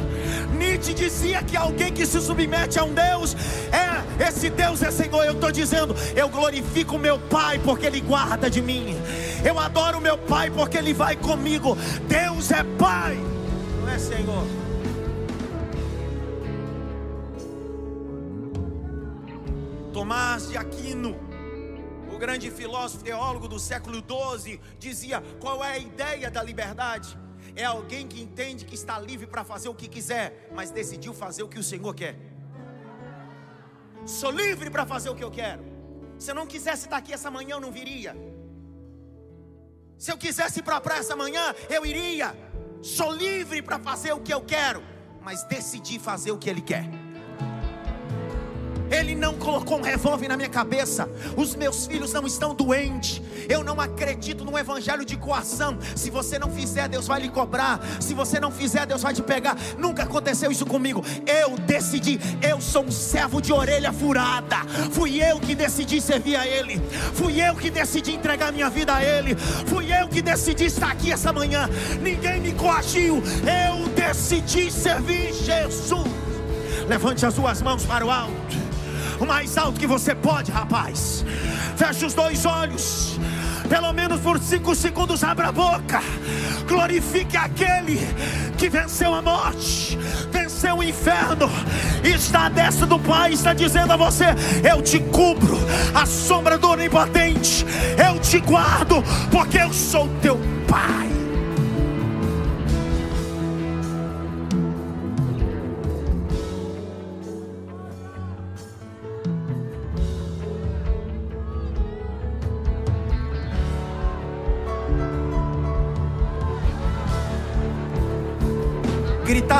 [0.57, 3.35] Nietzsche dizia que alguém que se submete a um Deus
[3.73, 5.25] é esse Deus é Senhor.
[5.25, 8.95] Eu estou dizendo, eu glorifico meu Pai porque Ele guarda de mim.
[9.45, 11.77] Eu adoro meu Pai porque Ele vai comigo.
[12.07, 13.19] Deus é Pai,
[13.81, 14.70] não é Senhor.
[20.01, 21.15] Tomás de Aquino,
[22.11, 27.19] o grande filósofo teólogo do século XII, dizia: qual é a ideia da liberdade?
[27.55, 31.43] É alguém que entende que está livre para fazer o que quiser, mas decidiu fazer
[31.43, 32.17] o que o Senhor quer.
[34.07, 35.63] Sou livre para fazer o que eu quero.
[36.19, 38.17] Se eu não quisesse estar aqui essa manhã, eu não viria.
[39.99, 42.35] Se eu quisesse ir para a praia essa manhã, eu iria.
[42.81, 44.83] Sou livre para fazer o que eu quero,
[45.21, 47.00] mas decidi fazer o que Ele quer.
[48.91, 51.09] Ele não colocou um revólver na minha cabeça.
[51.37, 53.23] Os meus filhos não estão doentes.
[53.49, 55.79] Eu não acredito no evangelho de coação.
[55.95, 57.81] Se você não fizer, Deus vai lhe cobrar.
[58.01, 59.57] Se você não fizer, Deus vai te pegar.
[59.79, 61.05] Nunca aconteceu isso comigo.
[61.27, 62.19] Eu decidi.
[62.43, 64.59] Eu sou um servo de orelha furada.
[64.91, 66.81] Fui eu que decidi servir a Ele.
[67.15, 69.37] Fui eu que decidi entregar minha vida a Ele.
[69.67, 71.69] Fui eu que decidi estar aqui essa manhã.
[72.03, 73.23] Ninguém me coagiu.
[73.45, 76.09] Eu decidi servir Jesus.
[76.89, 78.60] Levante as suas mãos para o alto
[79.21, 81.25] o mais alto que você pode, rapaz.
[81.77, 83.19] Feche os dois olhos.
[83.69, 86.03] Pelo menos por cinco segundos, abra a boca.
[86.67, 88.01] Glorifique aquele
[88.57, 89.97] que venceu a morte,
[90.31, 91.51] venceu o inferno,
[92.03, 94.27] está à destra do Pai, está dizendo a você:
[94.69, 95.57] Eu te cubro,
[95.95, 97.65] a sombra do onipotente,
[97.97, 101.20] eu te guardo, porque eu sou teu Pai.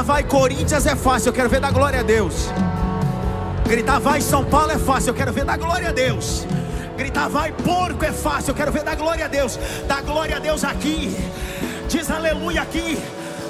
[0.01, 2.49] Gritar vai Corinthians é fácil, eu quero ver da glória a Deus.
[3.67, 6.47] Gritar vai São Paulo é fácil, eu quero ver da glória a Deus.
[6.97, 9.59] Gritar vai porco é fácil, eu quero ver da glória a Deus.
[9.87, 11.15] Da glória a Deus aqui.
[11.87, 12.99] Diz aleluia aqui.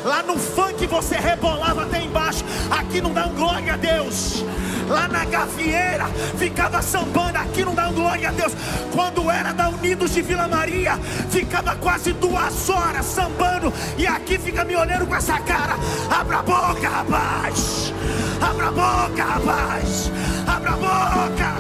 [0.04, 2.44] Lá no funk você rebolava até embaixo.
[2.68, 4.44] Aqui não dá glória a Deus.
[4.90, 7.38] Lá na gafieira ficava sambando.
[7.38, 8.52] Aqui não dá glória a Deus.
[8.92, 10.98] Quando era da Unidos de Vila Maria,
[11.30, 13.72] ficava quase duas horas sambando.
[13.96, 15.76] E aqui fica me olhando com essa cara.
[16.10, 17.94] Abra a boca, rapaz.
[18.40, 20.10] Abra a boca, rapaz.
[20.46, 21.54] Abra a boca.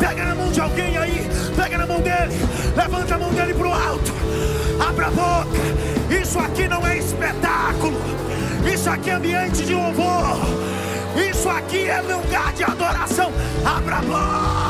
[0.00, 1.30] Pega na mão de alguém aí.
[1.54, 2.34] Pega na mão dele.
[2.76, 4.12] Levanta a mão dele pro alto.
[4.88, 6.20] Abra a boca.
[6.20, 7.96] Isso aqui não é espetáculo.
[8.72, 10.36] Isso aqui é ambiente de louvor.
[11.16, 13.32] Isso aqui é lugar de adoração.
[13.64, 14.66] Abra a boca.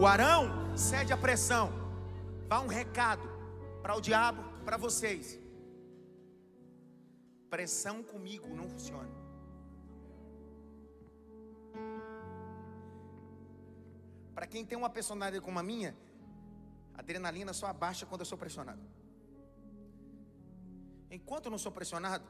[0.00, 1.79] o Arão cede a pressão.
[2.50, 3.26] Vá um recado
[3.82, 5.38] para o diabo, para vocês.
[7.52, 9.12] Pressão comigo não funciona.
[14.34, 15.92] Para quem tem uma personalidade como a minha,
[16.96, 18.82] a adrenalina só abaixa quando eu sou pressionado.
[21.18, 22.26] Enquanto eu não sou pressionado,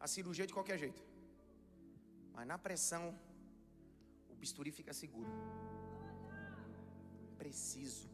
[0.00, 1.02] a cirurgia é de qualquer jeito.
[2.34, 3.04] Mas na pressão,
[4.28, 5.30] o bisturi fica seguro
[7.40, 8.09] preciso.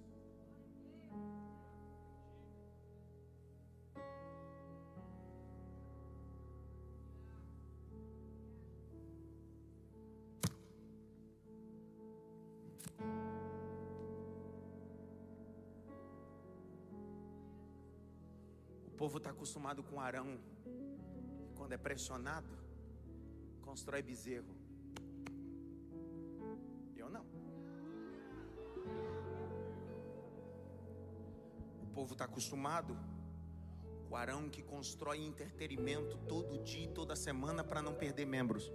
[18.96, 20.38] Povo está acostumado com Arão,
[21.54, 22.48] quando é pressionado,
[23.62, 24.66] constrói bezerro.
[31.96, 32.94] povo está acostumado
[34.06, 38.70] com o Arão que constrói entretenimento todo dia e toda semana para não perder membros.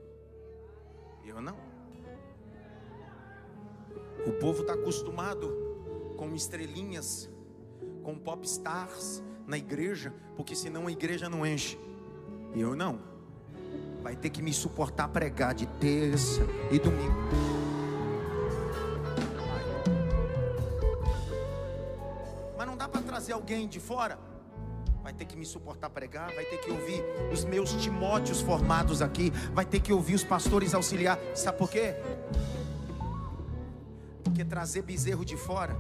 [1.23, 1.55] Eu não.
[4.25, 7.29] O povo está acostumado com estrelinhas,
[8.01, 11.77] com pop stars na igreja, porque senão a igreja não enche.
[12.55, 12.99] Eu não.
[14.01, 17.61] Vai ter que me suportar pregar de terça e domingo.
[23.21, 24.17] trazer alguém de fora,
[25.03, 29.29] vai ter que me suportar pregar, vai ter que ouvir os meus Timóteos formados aqui,
[29.53, 31.19] vai ter que ouvir os pastores auxiliar.
[31.35, 31.93] Sabe por quê?
[34.23, 35.77] Porque trazer bezerro de fora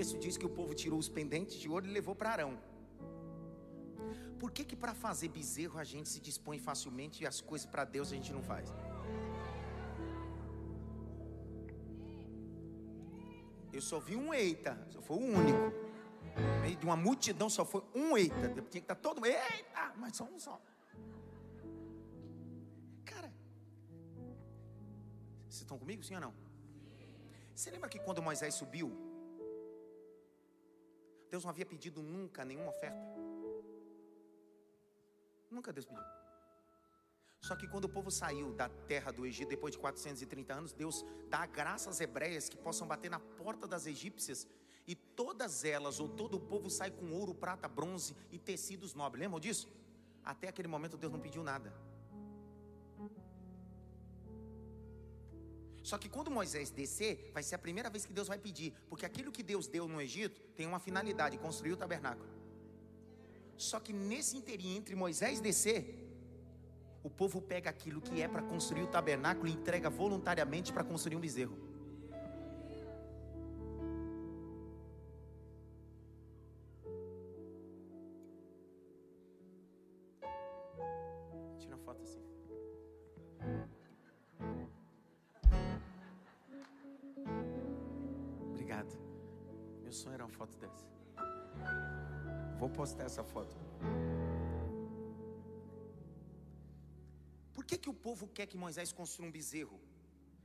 [0.00, 2.52] texto diz que o povo tirou os pendentes de ouro e levou para Arão.
[4.38, 7.84] Por que que para fazer bezerro a gente se dispõe facilmente e as coisas para
[7.84, 8.72] Deus a gente não faz?
[13.70, 15.66] Eu só vi um eita, só foi o único.
[16.54, 18.48] No meio de uma multidão só foi um eita.
[18.48, 20.58] Tinha que estar todo eita, mas só um só.
[25.46, 26.32] Vocês estão comigo, sim ou não?
[27.54, 29.09] Você lembra que quando Moisés subiu,
[31.30, 32.98] Deus não havia pedido nunca nenhuma oferta?
[35.50, 36.02] Nunca Deus pediu.
[37.40, 41.04] Só que quando o povo saiu da terra do Egito depois de 430 anos, Deus
[41.28, 44.46] dá graças hebreias que possam bater na porta das egípcias
[44.86, 49.22] e todas elas ou todo o povo sai com ouro, prata, bronze e tecidos nobres.
[49.22, 49.68] Lembram disso?
[50.22, 51.72] Até aquele momento Deus não pediu nada.
[55.82, 59.06] Só que quando Moisés descer, vai ser a primeira vez que Deus vai pedir, porque
[59.06, 62.28] aquilo que Deus deu no Egito tem uma finalidade, construir o tabernáculo.
[63.56, 66.06] Só que nesse inteirinho entre Moisés descer,
[67.02, 71.16] o povo pega aquilo que é para construir o tabernáculo e entrega voluntariamente para construir
[71.16, 71.69] um bezerro.
[98.40, 99.78] Quer que Moisés construa um bezerro?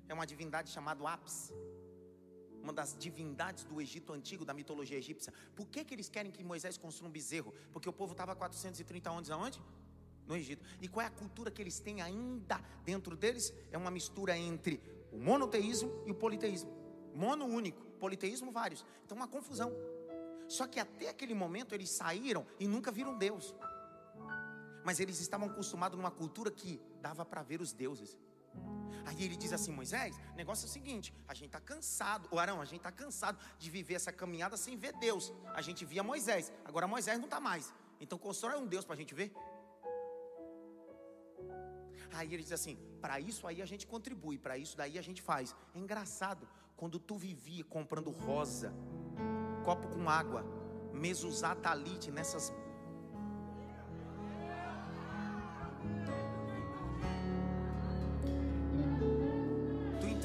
[0.10, 1.54] É uma divindade chamada Apis.
[2.62, 5.32] Uma das divindades do Egito antigo, da mitologia egípcia.
[5.56, 7.54] Por que, que eles querem que Moisés construa um bezerro?
[7.72, 9.62] Porque o povo estava 430 anos aonde?
[10.28, 10.66] No Egito.
[10.82, 13.54] E qual é a cultura que eles têm ainda dentro deles?
[13.72, 14.82] É uma mistura entre
[15.14, 16.72] o monoteísmo e o politeísmo.
[17.14, 18.86] Mono único, politeísmo vários.
[19.06, 19.72] Então uma confusão.
[20.50, 23.56] Só que até aquele momento eles saíram e nunca viram Deus.
[24.86, 28.18] Mas eles estavam acostumados numa cultura que dava para ver os deuses.
[29.06, 32.40] Aí ele diz assim: Moisés, o negócio é o seguinte: a gente está cansado, o
[32.40, 35.34] Arão, a gente está cansado de viver essa caminhada sem ver Deus.
[35.56, 37.74] A gente via Moisés, agora Moisés não está mais.
[38.00, 39.34] Então constrói um Deus para a gente ver.
[42.14, 45.22] Aí ele diz assim: para isso aí a gente contribui, para isso daí a gente
[45.22, 45.56] faz.
[45.74, 48.72] É engraçado, quando tu vivia comprando rosa,
[49.64, 50.46] copo com água,
[50.94, 52.54] mesuzá talite nessas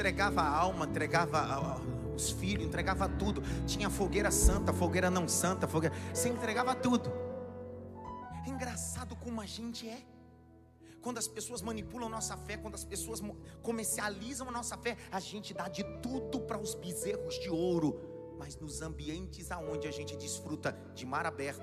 [0.00, 1.78] entregava a alma, entregava
[2.16, 3.42] os filhos, entregava tudo.
[3.66, 5.94] Tinha fogueira santa, fogueira não santa, fogueira.
[6.12, 7.12] Você entregava tudo.
[8.46, 10.00] É engraçado como a gente é.
[11.02, 13.22] Quando as pessoas manipulam nossa fé, quando as pessoas
[13.62, 18.00] comercializam a nossa fé, a gente dá de tudo para os bezerros de ouro.
[18.38, 21.62] Mas nos ambientes aonde a gente desfruta de mar aberto,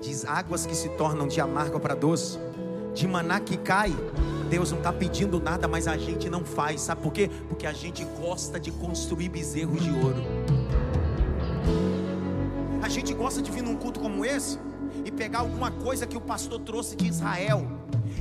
[0.00, 2.38] de águas que se tornam de amargo para doce,
[2.92, 3.92] de maná que cai,
[4.48, 6.80] Deus não está pedindo nada, mas a gente não faz.
[6.80, 7.30] Sabe por quê?
[7.48, 10.22] Porque a gente gosta de construir bezerros de ouro.
[12.82, 14.58] A gente gosta de vir num culto como esse
[15.04, 17.66] e pegar alguma coisa que o pastor trouxe de Israel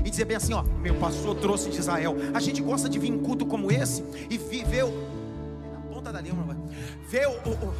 [0.03, 2.15] e dizer bem assim: ó, meu pastor trouxe de Israel.
[2.34, 4.91] A gente gosta de vir em culto como esse e ver o.
[5.71, 6.57] Na ponta da língua,
[7.09, 7.73] ver o, o, o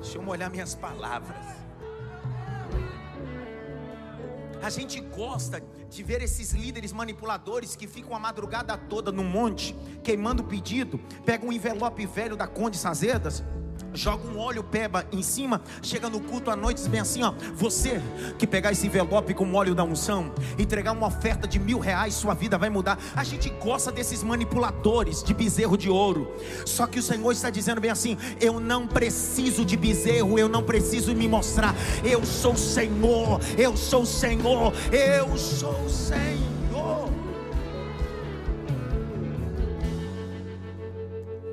[0.00, 1.65] Deixa eu molhar minhas palavras.
[4.62, 9.74] A gente gosta de ver esses líderes manipuladores que ficam a madrugada toda no monte,
[10.02, 13.44] queimando pedido, pegam um envelope velho da Conde Sazedas
[13.96, 17.22] joga um óleo peba em cima, chega no culto à noite e diz bem assim:
[17.22, 18.00] ó, você
[18.38, 22.34] que pegar esse envelope com óleo da unção, entregar uma oferta de mil reais, sua
[22.34, 22.98] vida vai mudar.
[23.14, 26.32] A gente gosta desses manipuladores de bezerro de ouro,
[26.64, 30.62] só que o Senhor está dizendo bem assim: eu não preciso de bezerro, eu não
[30.62, 31.74] preciso me mostrar,
[32.04, 37.10] eu sou o Senhor, eu sou o Senhor, eu sou o Senhor.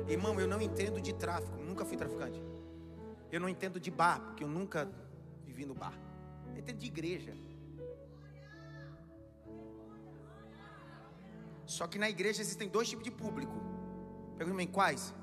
[0.08, 1.63] Irmão, eu não entendo de tráfico
[1.94, 2.42] fui traficante.
[3.30, 4.88] Eu não entendo de bar, porque eu nunca
[5.44, 5.94] vivi no bar.
[6.52, 7.34] Eu entendo de igreja.
[11.66, 13.54] Só que na igreja existem dois tipos de público.
[14.36, 15.14] Pergunta em quais?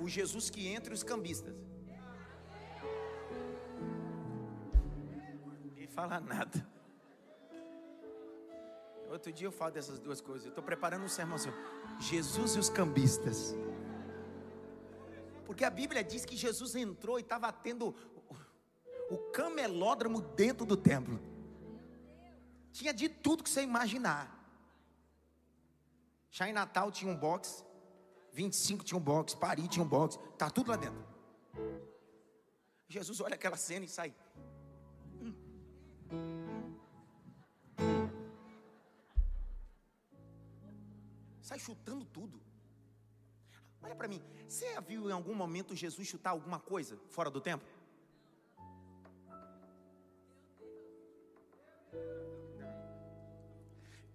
[0.00, 1.54] O Jesus que entra e os cambistas.
[5.64, 6.66] Ninguém fala nada.
[9.10, 10.46] Outro dia eu falo dessas duas coisas.
[10.46, 11.52] Eu estou preparando um sermão assim.
[12.00, 13.54] Jesus e os cambistas.
[15.46, 17.94] Porque a Bíblia diz que Jesus entrou e estava tendo
[19.08, 21.20] o camelódromo dentro do templo.
[22.72, 24.32] Tinha de tudo que você imaginar.
[26.30, 27.64] Já em Natal tinha um box,
[28.32, 31.06] 25 tinha um box, Paris tinha um box, tá tudo lá dentro.
[32.88, 34.14] Jesus olha aquela cena e sai.
[41.40, 42.45] Sai chutando tudo.
[43.86, 47.40] Olha para mim, você já viu em algum momento Jesus chutar alguma coisa fora do
[47.40, 47.64] templo?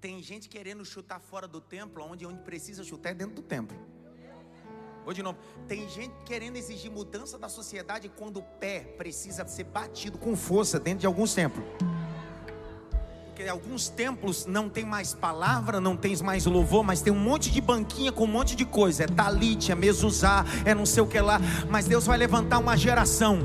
[0.01, 3.77] Tem gente querendo chutar fora do templo, onde, onde precisa chutar é dentro do templo.
[5.05, 5.39] Vou de novo.
[5.69, 10.79] Tem gente querendo exigir mudança da sociedade quando o pé precisa ser batido com força
[10.79, 11.63] dentro de alguns templos
[13.41, 17.49] porque alguns templos não tem mais palavra, não tem mais louvor, mas tem um monte
[17.49, 19.05] de banquinha com um monte de coisa.
[19.05, 21.41] É talite, é mezuzá, é não sei o que lá.
[21.67, 23.39] Mas Deus vai levantar uma geração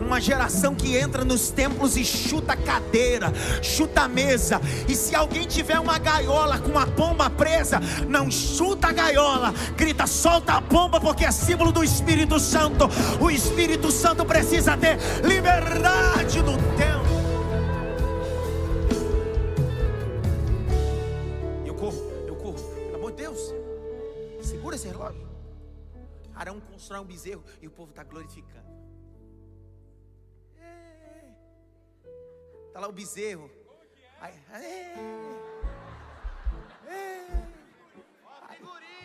[0.00, 3.30] uma geração que entra nos templos e chuta cadeira,
[3.60, 4.58] chuta mesa.
[4.88, 7.78] E se alguém tiver uma gaiola com uma pomba presa,
[8.08, 12.88] não chuta a gaiola, grita, solta a pomba, porque é símbolo do Espírito Santo.
[13.20, 16.87] O Espírito Santo precisa ter liberdade no templo.
[26.88, 28.66] Constrói um bezerro e o povo está glorificando.
[32.66, 33.50] Está lá o bezerro.
[34.20, 34.34] Aí,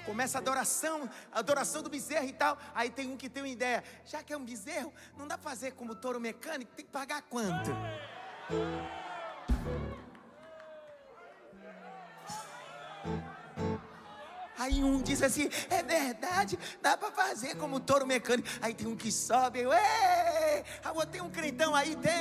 [0.05, 2.57] começa a adoração, a adoração do bezerro e tal.
[2.73, 3.83] Aí tem um que tem uma ideia.
[4.05, 7.21] Já que é um bezerro, não dá para fazer como touro mecânico, tem que pagar
[7.23, 7.69] quanto?
[14.63, 18.47] Aí um diz assim: é verdade, dá para fazer como touro mecânico.
[18.61, 19.67] Aí tem um que sobe, ei,
[20.81, 22.13] ah, tem um crentão aí, tem.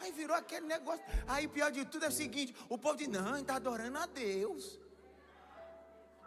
[0.00, 1.04] Aí virou aquele negócio.
[1.28, 4.76] Aí pior de tudo é o seguinte: o povo diz, não, está adorando a Deus.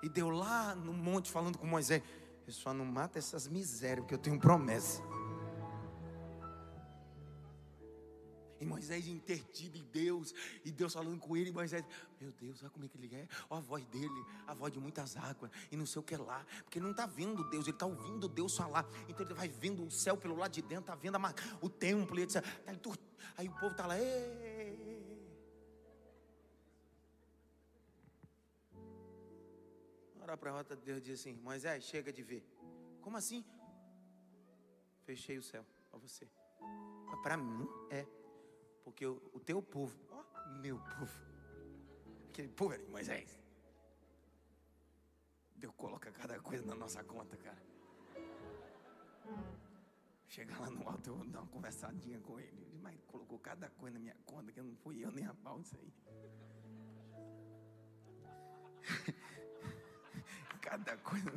[0.01, 2.01] E deu lá no monte falando com Moisés:
[2.47, 5.08] Eu só não mato essas misérias, porque eu tenho promessa.
[8.59, 10.33] E Moisés intertido em Deus,
[10.65, 11.85] e Deus falando com ele, e Moisés,
[12.19, 14.79] meu Deus, olha como é que ele é, olha a voz dele, a voz de
[14.79, 17.75] muitas águas, e não sei o que lá, porque ele não está vendo Deus, ele
[17.75, 20.95] está ouvindo Deus falar, então ele vai vendo o céu pelo lado de dentro, está
[20.95, 22.43] vendo a, o templo, etc.
[22.43, 22.73] Tá
[23.37, 23.95] aí o povo está lá,
[30.29, 32.45] Ora para a rota de Deus diz assim: Moisés, chega de ver.
[33.01, 33.43] Como assim?
[35.03, 36.29] Fechei o céu para você.
[37.23, 38.05] Para mim, é.
[38.89, 40.23] Porque o, o teu povo, ó,
[40.61, 41.21] meu povo,
[42.29, 43.39] aquele povo ali, Moisés.
[45.55, 47.61] Deus coloca cada coisa na nossa conta, cara.
[50.27, 52.67] Chegar lá no alto, eu vou dar uma conversadinha com ele.
[52.81, 55.77] Mas colocou cada coisa na minha conta, que não fui eu nem a pau isso
[55.77, 55.93] aí.
[60.61, 61.31] cada coisa.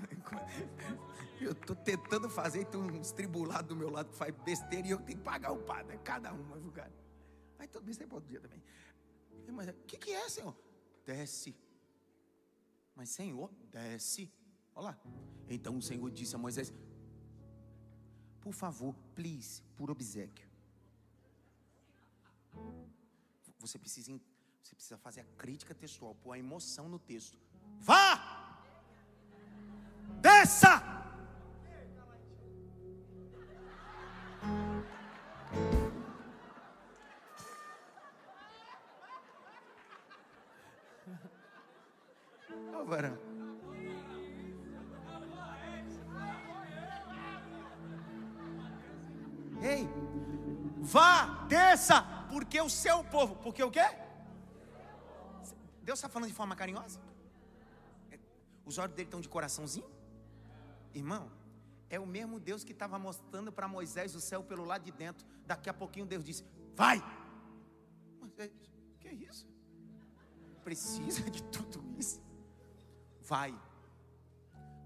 [1.38, 5.00] Eu estou tentando fazer, tem uns tribulados do meu lado que faz besteira e eu
[5.00, 5.98] tenho que pagar o padre.
[5.98, 7.01] Cada uma, viu, cara?
[7.62, 8.60] Aí todo isso aí para dia também.
[9.52, 10.52] Mas o que, que é, Senhor?
[11.06, 11.54] Desce.
[12.96, 14.28] Mas, Senhor, desce.
[14.74, 15.00] Olha lá.
[15.48, 16.72] Então o Senhor disse a Moisés:
[18.40, 20.48] Por favor, please, por obsequio.
[23.60, 24.10] Você precisa,
[24.60, 27.38] você precisa fazer a crítica textual, pôr a emoção no texto.
[27.78, 28.60] Vá!
[30.20, 30.91] Desça!
[50.92, 53.86] Vá, desça, porque o seu povo, porque o quê?
[55.82, 57.00] Deus está falando de forma carinhosa?
[58.64, 59.90] Os olhos dele estão de coraçãozinho?
[60.94, 61.24] Irmão,
[61.90, 65.26] é o mesmo Deus que estava mostrando para Moisés o céu pelo lado de dentro.
[65.46, 67.02] Daqui a pouquinho Deus disse: Vai!
[68.20, 68.52] Moisés,
[69.00, 69.48] que é isso?
[70.62, 72.22] Precisa de tudo isso?
[73.32, 73.54] vai,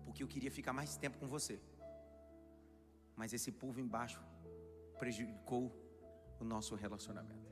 [0.05, 1.59] porque eu queria ficar mais tempo com você.
[3.17, 4.21] Mas esse povo embaixo
[5.01, 5.65] prejudicou
[6.41, 7.47] o nosso relacionamento.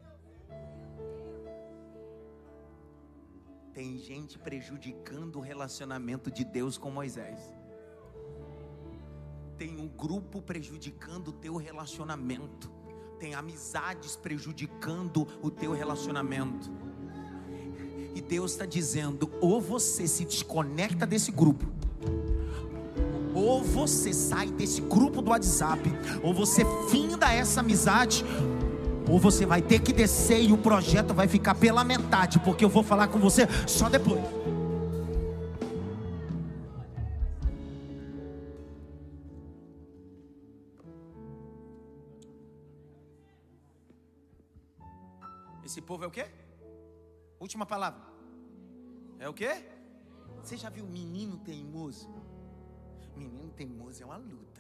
[3.72, 7.41] Tem gente prejudicando o relacionamento de Deus com Moisés.
[9.59, 12.70] Tem um grupo prejudicando o teu relacionamento.
[13.18, 16.70] Tem amizades prejudicando o teu relacionamento
[18.14, 21.66] e Deus está dizendo: ou você se desconecta desse grupo,
[23.35, 25.82] ou você sai desse grupo do WhatsApp,
[26.22, 28.24] ou você finda essa amizade,
[29.09, 32.68] ou você vai ter que descer e o projeto vai ficar pela metade, porque eu
[32.68, 34.22] vou falar com você só depois.
[45.64, 46.26] Esse povo é o quê?
[47.40, 48.00] Última palavra.
[49.18, 49.64] É o quê?
[50.42, 52.09] Você já viu menino teimoso?
[53.16, 54.53] Menino teimoso é uma luta.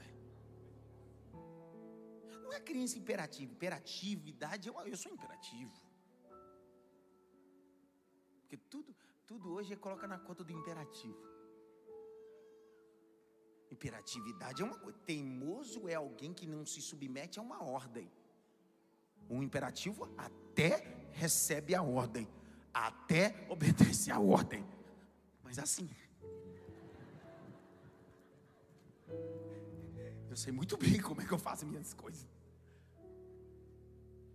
[2.44, 3.52] Não é criança imperativa.
[3.52, 5.74] Imperatividade, eu, eu sou imperativo.
[8.40, 8.94] Porque tudo,
[9.26, 11.22] tudo hoje é coloca na conta do imperativo.
[13.70, 14.98] Imperatividade é uma coisa.
[15.10, 18.08] Teimoso é alguém que não se submete a uma ordem.
[19.28, 22.28] Um imperativo até recebe a ordem
[22.74, 24.66] até obedecer a ordem.
[25.42, 25.88] Mas assim.
[30.34, 32.26] Eu sei muito bem como é que eu faço minhas coisas.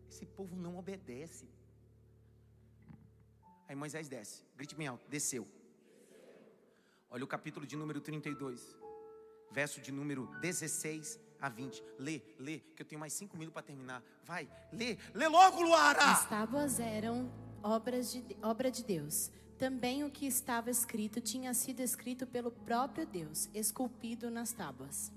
[0.10, 1.45] Esse povo não obedece.
[3.68, 5.45] Aí Moisés desce, grite bem alto, desceu.
[7.10, 8.78] Olha o capítulo de número 32,
[9.52, 11.84] verso de número 16 a 20.
[11.97, 14.02] Lê, lê, que eu tenho mais cinco minutos para terminar.
[14.24, 16.12] Vai, lê, lê logo, Luara!
[16.12, 17.30] As tábuas eram
[17.62, 19.30] obras de, obra de Deus.
[19.58, 25.12] Também o que estava escrito tinha sido escrito pelo próprio Deus, esculpido nas tábuas.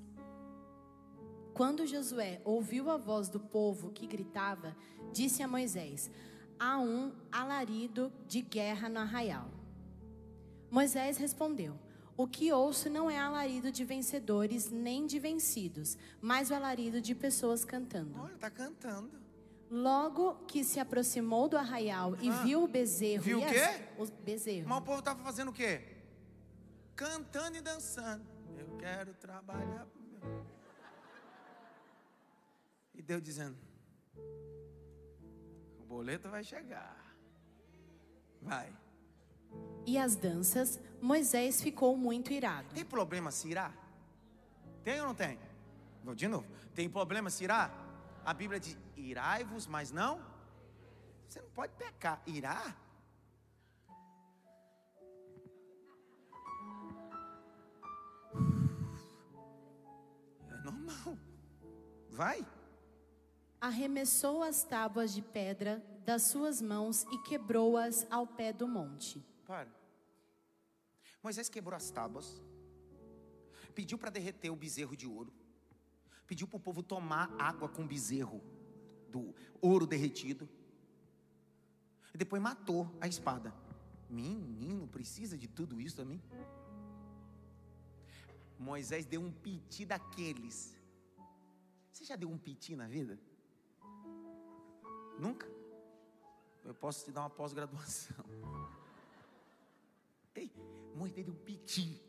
[1.54, 4.74] Quando Josué ouviu a voz do povo que gritava,
[5.12, 6.10] disse a Moisés:
[6.58, 9.50] Há um alarido de guerra no arraial.
[10.70, 11.78] Moisés respondeu:
[12.16, 17.14] O que ouço não é alarido de vencedores nem de vencidos, mas o alarido de
[17.14, 18.18] pessoas cantando.
[18.18, 19.20] Olha, tá cantando.
[19.70, 23.52] Logo que se aproximou do arraial e Ah, viu o bezerro viu e o as-
[23.52, 23.84] quê?
[23.98, 24.68] o bezerro.
[24.68, 25.80] Mas o povo estava fazendo o quê?
[26.94, 28.22] Cantando e dançando.
[28.58, 29.86] Eu quero trabalhar.
[33.02, 33.58] E Deus dizendo:
[35.80, 36.96] O boleto vai chegar.
[38.40, 38.72] Vai.
[39.84, 42.72] E as danças, Moisés ficou muito irado.
[42.72, 43.76] Tem problema se irar?
[44.84, 45.36] Tem ou não tem?
[46.04, 46.46] Vou de novo.
[46.76, 47.74] Tem problema se irar?
[48.24, 50.24] A Bíblia diz: irai-vos, mas não.
[51.28, 52.22] Você não pode pecar.
[52.24, 52.76] Irar?
[60.48, 61.18] É normal.
[62.08, 62.46] Vai.
[63.62, 69.24] Arremessou as tábuas de pedra das suas mãos e quebrou-as ao pé do monte.
[69.46, 69.72] Para.
[71.22, 72.42] Moisés quebrou as tábuas,
[73.72, 75.32] pediu para derreter o bezerro de ouro,
[76.26, 78.42] pediu para o povo tomar água com bezerro
[79.08, 80.48] do ouro derretido,
[82.12, 83.54] e depois matou a espada.
[84.10, 86.20] Menino, precisa de tudo isso também?
[88.58, 90.76] Moisés deu um piti daqueles.
[91.92, 93.20] Você já deu um piti na vida?
[95.22, 95.46] Nunca?
[96.64, 98.24] Eu posso te dar uma pós-graduação.
[100.34, 100.50] Ei,
[100.96, 102.02] Moisés deu um piti.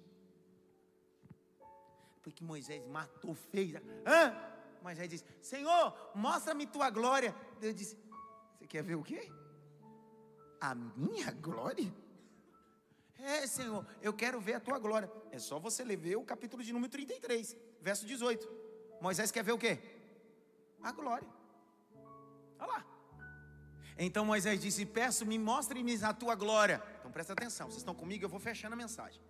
[2.24, 3.76] Porque Moisés matou, fez.
[4.04, 4.36] Hã?
[4.82, 7.36] Moisés disse: Senhor, mostra-me tua glória.
[7.60, 7.96] Deus disse:
[8.58, 9.32] Você quer ver o quê?
[10.60, 11.94] A minha glória?
[13.20, 15.12] É, Senhor, eu quero ver a tua glória.
[15.32, 18.50] É só você ler o capítulo de número 33, verso 18.
[19.00, 19.78] Moisés quer ver o quê?
[20.82, 21.30] A glória.
[22.58, 22.93] Olha lá.
[23.98, 26.82] Então Moisés disse: Peço-me, mostre-me a tua glória.
[27.00, 29.22] Então presta atenção, vocês estão comigo, eu vou fechando a mensagem.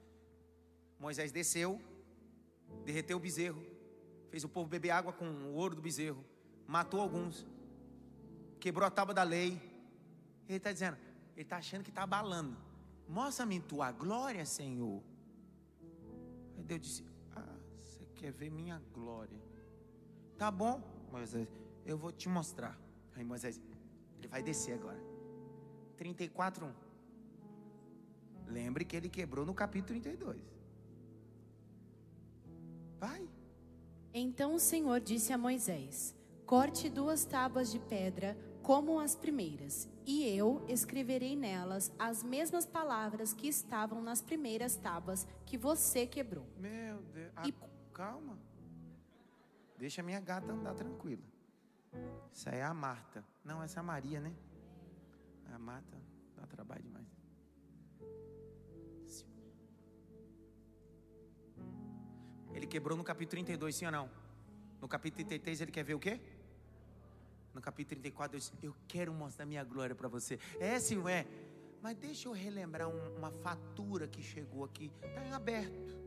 [0.99, 1.81] Moisés desceu,
[2.85, 3.61] derreteu o bezerro,
[4.29, 6.23] fez o povo beber água com o ouro do bezerro,
[6.65, 7.45] matou alguns,
[8.59, 9.61] quebrou a tábua da lei.
[10.47, 10.97] Ele está dizendo,
[11.35, 12.57] ele está achando que está abalando.
[13.07, 15.03] Mostra-me tua glória, Senhor.
[16.57, 17.05] Aí Deus disse:
[17.35, 19.41] Ah, você quer ver minha glória?
[20.37, 21.47] Tá bom, Moisés,
[21.85, 22.79] eu vou te mostrar.
[23.15, 23.59] Aí Moisés,
[24.23, 24.99] ele vai descer agora.
[25.97, 26.73] 34, 1.
[28.51, 30.41] Lembre que ele quebrou no capítulo 32.
[32.99, 33.27] Vai.
[34.13, 36.15] Então o Senhor disse a Moisés:
[36.45, 43.33] Corte duas tábuas de pedra como as primeiras, e eu escreverei nelas as mesmas palavras
[43.33, 46.45] que estavam nas primeiras tábuas que você quebrou.
[46.57, 47.31] Meu Deus.
[47.35, 47.53] Ah, E-
[47.93, 48.39] Calma.
[49.77, 51.21] Deixa a minha gata andar tranquila.
[52.33, 53.23] Isso aí é a Marta.
[53.43, 54.33] Não, essa é a Maria, né?
[55.53, 55.97] A Marta
[56.35, 57.07] dá trabalho demais.
[62.53, 64.09] Ele quebrou no capítulo 32, sim ou não?
[64.79, 66.19] No capítulo 33 ele quer ver o quê?
[67.53, 70.39] No capítulo 34 Deus disse, eu quero mostrar minha glória para você.
[70.59, 71.25] É, sim, é?
[71.81, 74.91] Mas deixa eu relembrar um- uma fatura que chegou aqui.
[75.01, 76.02] Está em aberto.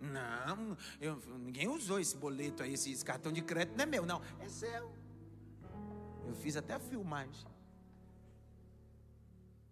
[0.00, 4.06] Não, eu- ninguém usou esse boleto aí, esse, esse cartão de crédito não é meu,
[4.06, 4.22] não.
[4.40, 4.92] É seu.
[6.26, 7.46] Eu fiz até a filmagem.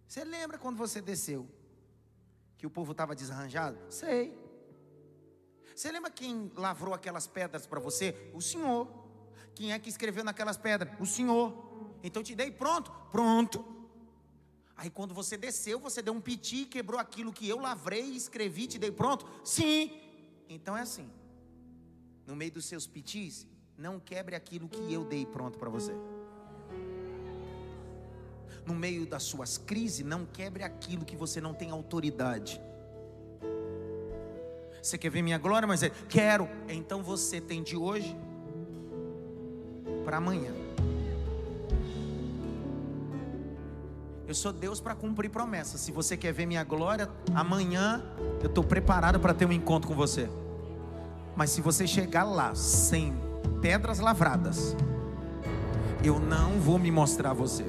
[0.07, 1.49] Você lembra quando você desceu?
[2.57, 3.79] Que o povo estava desarranjado?
[3.91, 4.37] Sei.
[5.75, 8.31] Você lembra quem lavrou aquelas pedras para você?
[8.33, 8.89] O Senhor.
[9.55, 10.91] Quem é que escreveu naquelas pedras?
[10.99, 11.97] O Senhor.
[12.03, 12.91] Então te dei pronto?
[13.11, 13.65] Pronto.
[14.77, 18.79] Aí quando você desceu, você deu um piti, quebrou aquilo que eu lavrei, escrevi, te
[18.79, 19.27] dei pronto?
[19.45, 20.01] Sim.
[20.49, 21.09] Então é assim.
[22.27, 23.47] No meio dos seus pitis,
[23.79, 25.93] não quebre aquilo que eu dei pronto para você.
[28.65, 32.61] No meio das suas crises, não quebre aquilo que você não tem autoridade.
[34.83, 36.49] Você quer ver minha glória, mas é, quero.
[36.69, 38.17] Então você tem de hoje
[40.05, 40.66] para amanhã.
[44.29, 45.81] Eu sou Deus para cumprir promessas.
[45.81, 48.03] Se você quer ver minha glória, amanhã
[48.43, 50.29] eu estou preparado para ter um encontro com você.
[51.37, 53.15] Mas se você chegar lá sem
[53.63, 54.75] pedras lavradas,
[56.03, 57.65] eu não vou me mostrar a você.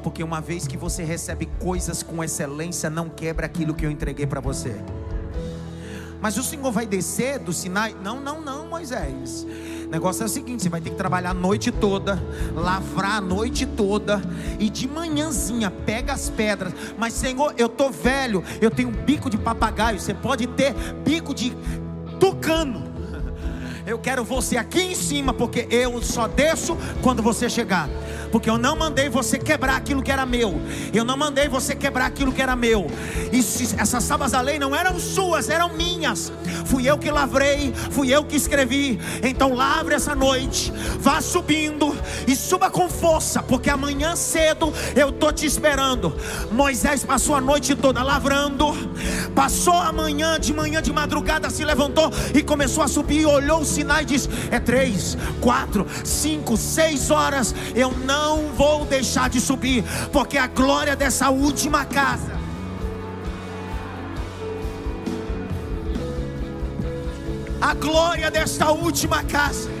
[0.00, 4.26] Porque uma vez que você recebe coisas com excelência, não quebra aquilo que eu entreguei
[4.26, 4.76] para você.
[6.20, 7.96] Mas o Senhor vai descer do Sinai?
[8.00, 9.44] Não, não, não, Moisés.
[9.88, 12.22] O negócio é o seguinte: você vai ter que trabalhar a noite toda,
[12.54, 14.22] lavrar a noite toda,
[14.58, 16.74] e de manhãzinha pega as pedras.
[16.98, 19.98] Mas, Senhor, eu tô velho, eu tenho bico de papagaio.
[19.98, 21.56] Você pode ter bico de
[22.20, 22.86] tucano.
[23.86, 27.88] Eu quero você aqui em cima, porque eu só desço quando você chegar
[28.30, 30.60] porque eu não mandei você quebrar aquilo que era meu,
[30.92, 32.86] eu não mandei você quebrar aquilo que era meu.
[33.42, 36.32] Se, essas tábuas da lei não eram suas, eram minhas.
[36.66, 39.00] Fui eu que lavrei, fui eu que escrevi.
[39.22, 45.32] Então lavre essa noite, vá subindo e suba com força, porque amanhã cedo eu tô
[45.32, 46.14] te esperando.
[46.50, 48.74] Moisés passou a noite toda lavrando,
[49.34, 53.64] passou a manhã, de manhã de madrugada se levantou e começou a subir, olhou o
[53.64, 57.54] sinal e disse: é três, quatro, cinco, seis horas.
[57.74, 62.36] Eu não não vou deixar de subir, porque a glória dessa última casa.
[67.60, 69.77] A glória desta última casa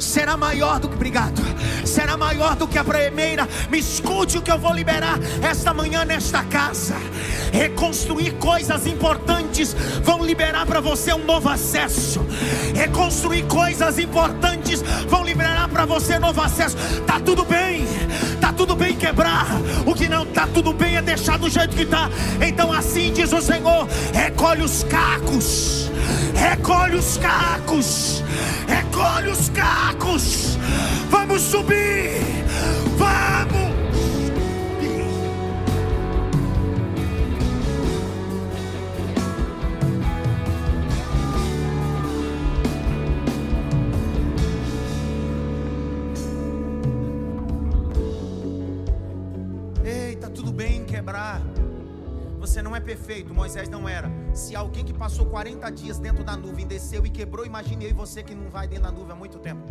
[0.00, 1.42] será maior do que obrigado,
[1.84, 3.48] será maior do que a primeira.
[3.70, 6.94] Me escute o que eu vou liberar esta manhã nesta casa.
[7.52, 12.24] Reconstruir coisas importantes vão liberar para você um novo acesso.
[12.74, 16.76] Reconstruir coisas importantes vão liberar para você novo acesso.
[17.06, 17.84] Tá tudo bem,
[18.40, 19.46] tá tudo bem quebrar.
[19.84, 22.08] O que não tá tudo bem é deixar do jeito que tá.
[22.40, 25.89] Então assim diz o Senhor: recolhe os cacos,
[26.34, 28.22] recolhe os cacos,
[28.66, 30.58] recolhe os cacos.
[31.10, 32.20] Vamos subir,
[32.96, 33.69] vamos.
[52.80, 54.10] É perfeito, Moisés não era.
[54.32, 57.92] Se alguém que passou 40 dias dentro da nuvem desceu e quebrou, imagine eu e
[57.92, 59.62] você que não vai dentro da nuvem há muito tempo.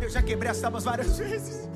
[0.00, 1.68] Eu já quebrei as tábuas várias vezes.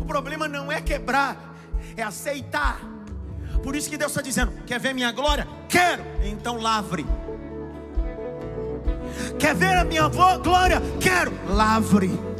[0.00, 1.56] O problema não é quebrar,
[1.96, 2.80] é aceitar.
[3.62, 5.46] Por isso que Deus está dizendo: Quer ver minha glória?
[5.68, 7.06] Quero, então lavre.
[9.38, 10.82] Quer ver a minha glória?
[11.00, 12.33] Quero, lavre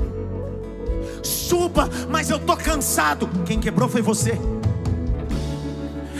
[1.54, 3.28] suba, mas eu estou cansado.
[3.46, 4.36] Quem quebrou foi você.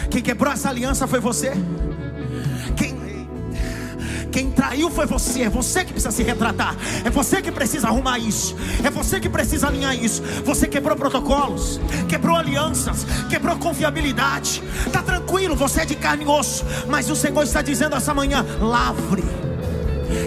[0.09, 1.53] Quem quebrou essa aliança foi você.
[2.77, 2.97] Quem,
[4.31, 5.43] quem traiu foi você.
[5.43, 6.77] É você que precisa se retratar.
[7.05, 8.55] É você que precisa arrumar isso.
[8.85, 10.23] É você que precisa alinhar isso.
[10.45, 14.63] Você quebrou protocolos, quebrou alianças, quebrou confiabilidade.
[14.93, 16.65] Tá tranquilo, você é de carne e osso.
[16.87, 19.25] Mas o Senhor está dizendo essa manhã: lavre,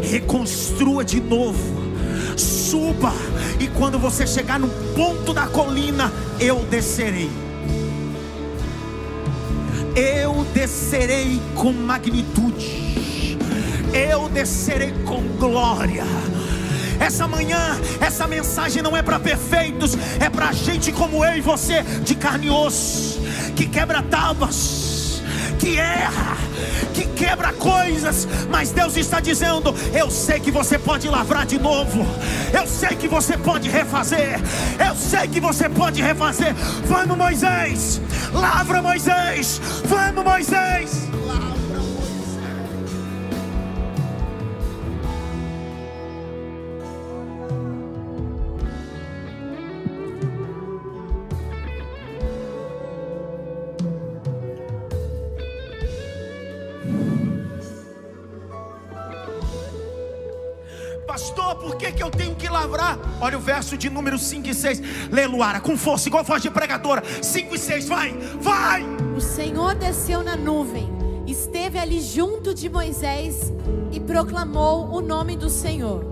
[0.04, 1.88] reconstrua de novo
[2.36, 3.12] suba,
[3.60, 7.30] e quando você chegar no ponto da colina, eu descerei.
[9.96, 13.38] Eu descerei com magnitude,
[13.94, 16.04] eu descerei com glória.
[17.00, 21.82] Essa manhã, essa mensagem não é para perfeitos, é para gente como eu e você,
[22.04, 23.20] de carne e osso,
[23.56, 24.87] que quebra tábuas,
[25.58, 26.38] que erra,
[26.94, 32.06] que quebra coisas, mas Deus está dizendo: Eu sei que você pode lavrar de novo,
[32.54, 34.40] eu sei que você pode refazer,
[34.88, 36.54] eu sei que você pode refazer.
[36.86, 38.02] Vamos, Moisés,
[38.34, 41.08] lavra Moisés, vamos, Moisés.
[63.20, 64.82] Olha o verso de número 5 e 6.
[65.12, 67.04] Lê, Luara, com força, igual voz de pregadora.
[67.22, 68.84] 5 e 6, vai, vai.
[69.16, 70.88] O Senhor desceu na nuvem,
[71.26, 73.52] esteve ali junto de Moisés
[73.92, 76.06] e proclamou o nome do Senhor.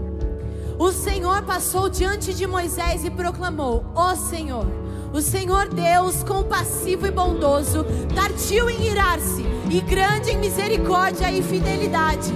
[0.78, 4.66] O Senhor passou diante de Moisés e proclamou: Ó Senhor,
[5.14, 12.34] o Senhor Deus, compassivo e bondoso, tardio em irar-se e grande em misericórdia e fidelidade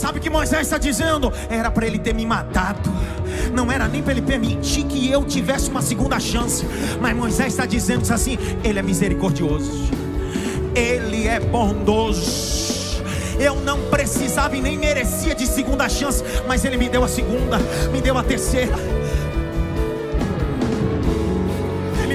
[0.00, 1.30] Sabe o que Moisés está dizendo?
[1.50, 2.90] Era para ele ter me matado.
[3.52, 6.64] Não era nem para ele permitir que eu tivesse uma segunda chance.
[6.98, 9.90] Mas Moisés está dizendo assim: Ele é misericordioso.
[10.74, 13.02] Ele é bondoso.
[13.38, 17.58] Eu não precisava e nem merecia de segunda chance, mas Ele me deu a segunda,
[17.92, 18.74] me deu a terceira.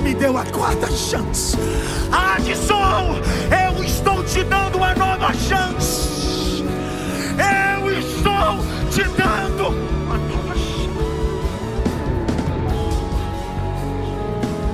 [0.05, 1.57] me deu a quarta chance.
[2.11, 3.19] Adson,
[3.49, 5.94] eu estou te dando uma nova chance.
[8.95, 9.67] Te dando
[10.05, 10.87] uma nova chance.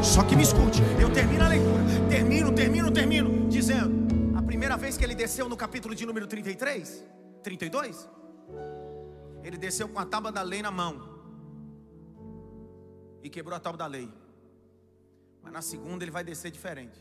[0.04, 4.96] Só que me escute, eu termino a leitura, termino, termino, termino, dizendo: a primeira vez
[4.96, 7.04] que ele desceu no capítulo de número 33,
[7.42, 8.08] 32,
[9.44, 11.02] ele desceu com a tábua da lei na mão
[13.24, 14.08] e quebrou a tábua da lei.
[15.42, 17.00] Mas na segunda ele vai descer diferente.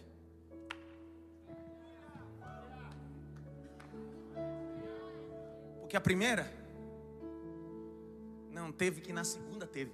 [5.82, 6.59] Porque a primeira
[8.60, 9.92] não teve que na segunda teve.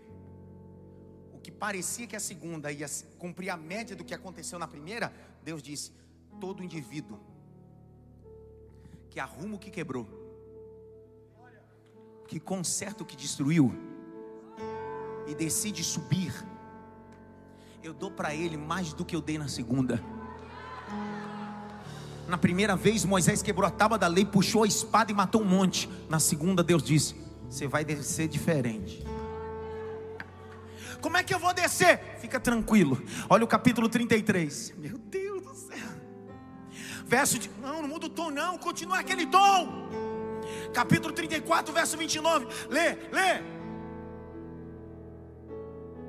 [1.33, 2.87] O que parecia que a segunda ia
[3.19, 5.13] cumprir a média do que aconteceu na primeira,
[5.43, 5.93] Deus disse:
[6.41, 7.19] todo indivíduo
[9.11, 10.07] que arruma o que quebrou,
[12.29, 13.73] que conserta o que destruiu
[15.27, 16.33] e decide subir
[17.87, 20.03] eu dou para ele mais do que eu dei na segunda.
[22.27, 25.45] Na primeira vez, Moisés quebrou a tábua da lei, puxou a espada e matou um
[25.45, 25.89] monte.
[26.09, 27.15] Na segunda, Deus disse:
[27.49, 29.05] Você vai descer diferente.
[31.01, 32.01] Como é que eu vou descer?
[32.21, 33.01] Fica tranquilo.
[33.29, 34.75] Olha o capítulo 33.
[34.77, 35.89] Meu Deus do céu.
[37.07, 37.51] Verso de.
[37.63, 38.59] Não, não muda o tom, não.
[38.59, 39.89] Continua aquele tom.
[40.73, 42.47] Capítulo 34, verso 29.
[42.69, 43.43] Lê, lê.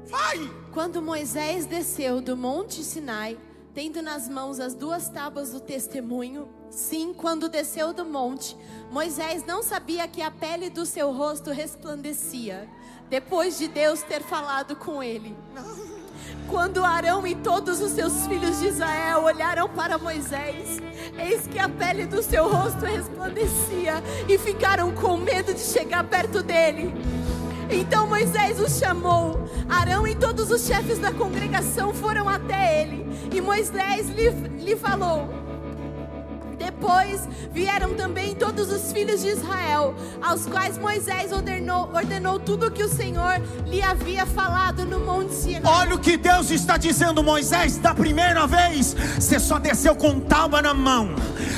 [0.05, 0.49] Vai!
[0.71, 3.37] Quando Moisés desceu do monte Sinai,
[3.73, 8.55] tendo nas mãos as duas tábuas do testemunho, sim, quando desceu do monte,
[8.91, 12.67] Moisés não sabia que a pele do seu rosto resplandecia,
[13.09, 15.35] depois de Deus ter falado com ele.
[16.47, 20.79] Quando Arão e todos os seus filhos de Israel olharam para Moisés,
[21.19, 26.41] eis que a pele do seu rosto resplandecia e ficaram com medo de chegar perto
[26.41, 26.93] dele.
[27.69, 29.37] Então Moisés os chamou.
[29.67, 33.05] Arão e todos os chefes da congregação foram até ele.
[33.33, 34.29] E Moisés lhe,
[34.63, 35.27] lhe falou:
[36.77, 42.71] depois vieram também todos os filhos de Israel, aos quais Moisés ordenou, ordenou tudo o
[42.71, 45.61] que o Senhor lhe havia falado no Monte Sinai.
[45.65, 50.61] Olha o que Deus está dizendo, Moisés, da primeira vez, você só desceu com tábua
[50.61, 51.15] na mão.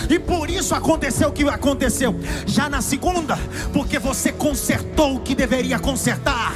[0.10, 2.16] E por isso aconteceu o que aconteceu.
[2.46, 3.38] Já na segunda,
[3.74, 6.54] porque você consertou o que deveria consertar,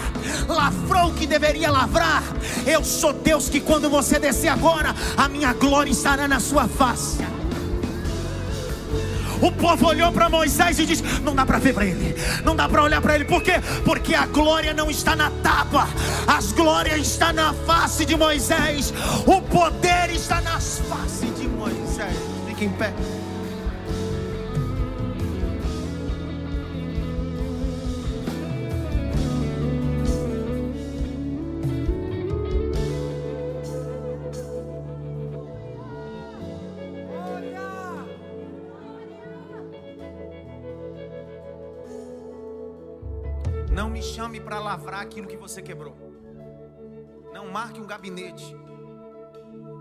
[0.47, 2.24] lavrou o que deveria lavrar.
[2.66, 7.18] Eu sou Deus que quando você descer agora, a minha glória estará na sua face.
[9.43, 12.15] O povo olhou para Moisés e disse: Não dá para ver para ele,
[12.45, 13.55] não dá para olhar para ele, por quê?
[13.83, 15.85] Porque a glória não está na tábua,
[16.25, 18.93] as glórias está na face de Moisés,
[19.27, 22.15] o poder está nas faces de Moisés.
[22.47, 22.93] Fique em pé.
[44.43, 45.95] Para lavrar aquilo que você quebrou.
[47.33, 48.55] Não marque um gabinete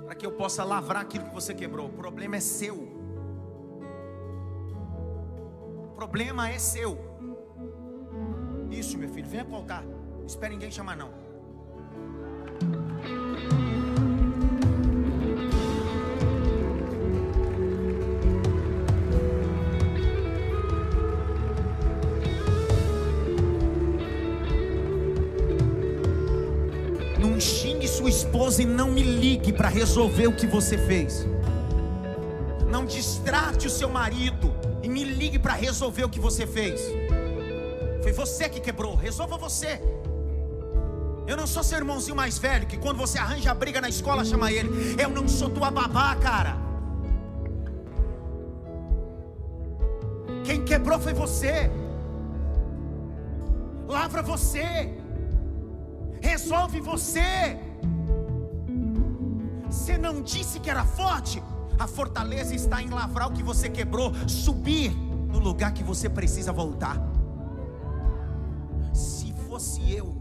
[0.04, 1.86] para que eu possa lavrar aquilo que você quebrou.
[1.86, 2.76] O problema é seu.
[5.86, 6.98] O problema é seu.
[8.70, 9.84] Isso, meu filho, venha para o altar.
[10.26, 11.10] Espere ninguém chamar não.
[28.08, 31.26] Esposa e não me ligue para resolver o que você fez.
[32.68, 36.80] Não distrate o seu marido e me ligue para resolver o que você fez.
[38.02, 39.80] Foi você que quebrou, resolva você.
[41.26, 44.50] Eu não sou seu irmãozinho mais velho que quando você arranja briga na escola chama
[44.50, 44.96] ele.
[45.00, 46.56] Eu não sou tua babá, cara.
[50.44, 51.70] Quem quebrou foi você.
[53.86, 54.92] Lavra você.
[56.20, 57.58] Resolve você.
[59.72, 61.42] Você não disse que era forte?
[61.78, 66.52] A fortaleza está em lavrar o que você quebrou, subir no lugar que você precisa
[66.52, 66.98] voltar.
[68.92, 70.14] Se fosse eu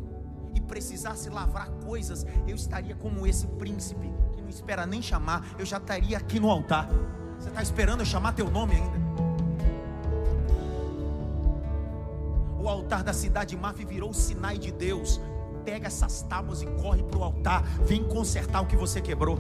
[0.56, 5.66] e precisasse lavrar coisas, eu estaria como esse príncipe que não espera nem chamar, eu
[5.66, 6.88] já estaria aqui no altar.
[7.38, 9.02] Você está esperando eu chamar teu nome ainda?
[12.58, 15.20] O altar da cidade Maf virou o Sinai de Deus
[15.64, 17.64] pega essas tábuas e corre para o altar.
[17.86, 19.40] Vem consertar o que você quebrou.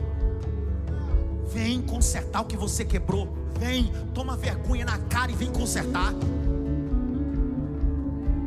[1.48, 3.28] Vem consertar o que você quebrou.
[3.60, 6.14] Vem, toma vergonha na cara e vem consertar.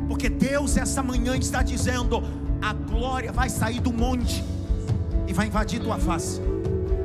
[0.07, 2.21] Porque Deus essa manhã está dizendo:
[2.61, 4.43] a glória vai sair do monte.
[5.27, 6.39] e vai invadir tua face.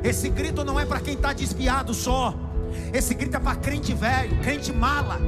[0.03, 2.33] Esse grito não é para quem está desviado só.
[2.93, 5.19] Esse grito é para crente velho, crente mala,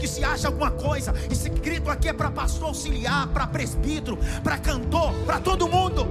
[0.00, 1.14] que se acha alguma coisa.
[1.30, 6.06] Esse grito aqui é para pastor auxiliar, para presbítero, para cantor, para todo mundo.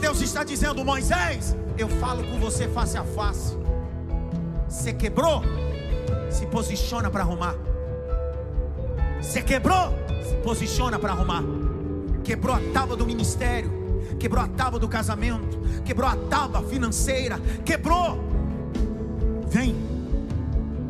[0.00, 3.56] Deus está dizendo, Moisés, eu falo com você face a face.
[4.68, 5.42] Você quebrou?
[6.30, 7.54] Se posiciona para arrumar.
[9.20, 9.92] Você quebrou?
[10.28, 11.42] Se posiciona para arrumar.
[12.24, 13.70] Quebrou a tábua do ministério,
[14.18, 18.18] quebrou a tábua do casamento, quebrou a tábua financeira, quebrou.
[19.48, 19.76] Vem,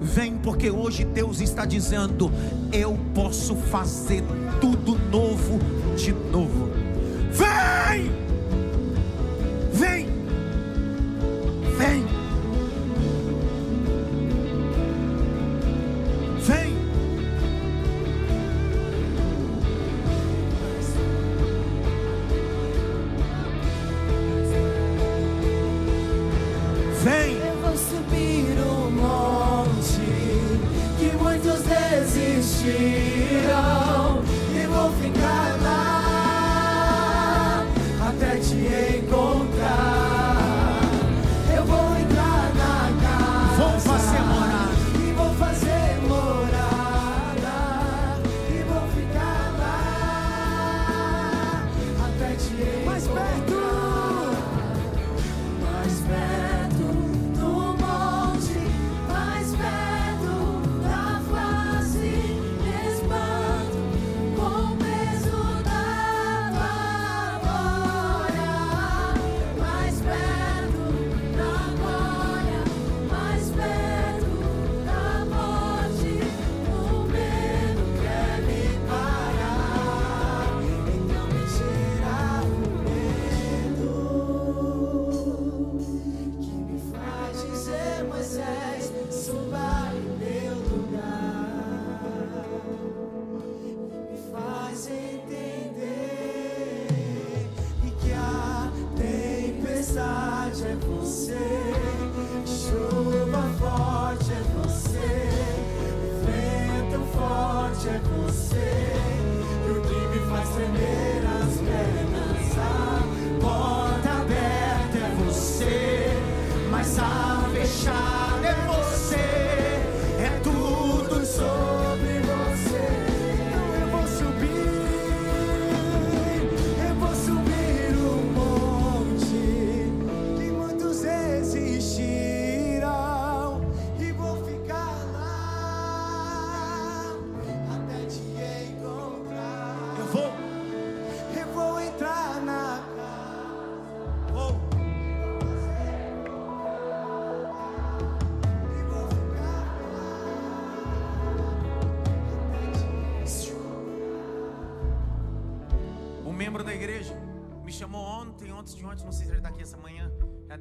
[0.03, 2.31] vem, porque hoje Deus está dizendo:
[2.73, 4.23] Eu posso fazer
[4.61, 5.59] tudo novo
[5.97, 6.71] de novo.
[7.31, 8.11] Vem,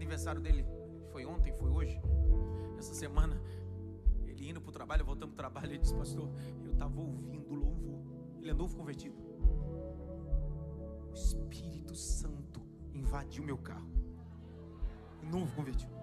[0.01, 0.65] aniversário dele.
[1.11, 2.01] Foi ontem, foi hoje.
[2.77, 3.39] Essa semana,
[4.25, 6.29] ele indo para o trabalho, voltando para o trabalho, ele disse, pastor,
[6.63, 8.01] eu estava ouvindo louvor.
[8.39, 9.15] Ele é novo convertido.
[11.09, 12.61] O Espírito Santo
[12.93, 13.89] invadiu meu carro.
[15.21, 15.93] Novo convertido.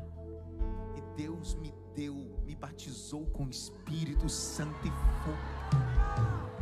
[0.97, 4.91] E Deus me deu, me batizou com o Espírito Santo e
[5.25, 6.58] fogo.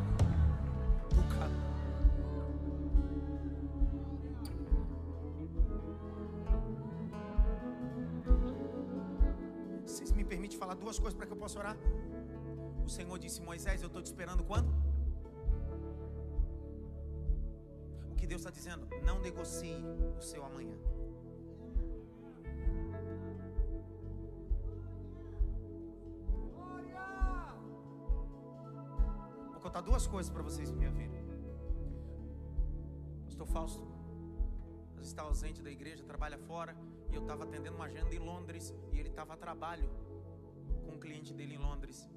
[11.47, 11.77] Possa orar?
[12.85, 14.69] O Senhor disse: Moisés, eu estou te esperando quando?
[18.11, 18.85] O que Deus está dizendo?
[19.05, 19.77] Não negocie
[20.19, 20.77] o seu amanhã.
[29.53, 31.15] Vou contar duas coisas para vocês me ouviram.
[33.27, 33.87] Pastor Fausto,
[35.01, 36.75] está ausente da igreja, trabalha fora,
[37.13, 39.89] e eu estava atendendo uma agenda em Londres, e ele estava a trabalho
[40.97, 42.09] um cliente dele em Londres.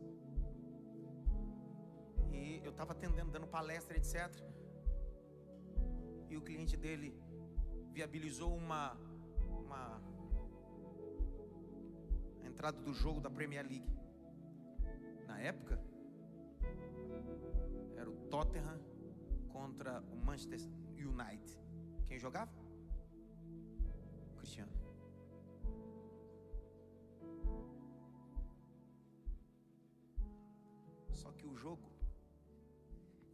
[2.31, 4.15] E eu estava atendendo, dando palestra, etc.
[6.29, 7.13] E o cliente dele
[7.91, 8.95] viabilizou uma,
[9.49, 10.01] uma
[12.43, 13.91] a entrada do jogo da Premier League.
[15.27, 15.79] Na época,
[17.97, 18.79] era o Tottenham
[19.49, 20.59] contra o Manchester
[20.95, 21.59] United.
[22.07, 22.51] Quem jogava?
[24.31, 24.71] O Cristiano.
[31.21, 31.87] Só que o jogo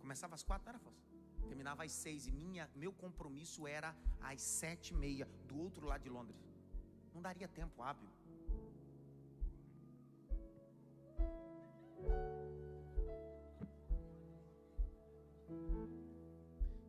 [0.01, 1.03] começava às quatro, não era, Fausto?
[1.47, 6.01] Terminava às seis e minha, meu compromisso era às sete e meia, do outro lado
[6.01, 6.41] de Londres.
[7.13, 8.09] Não daria tempo hábil.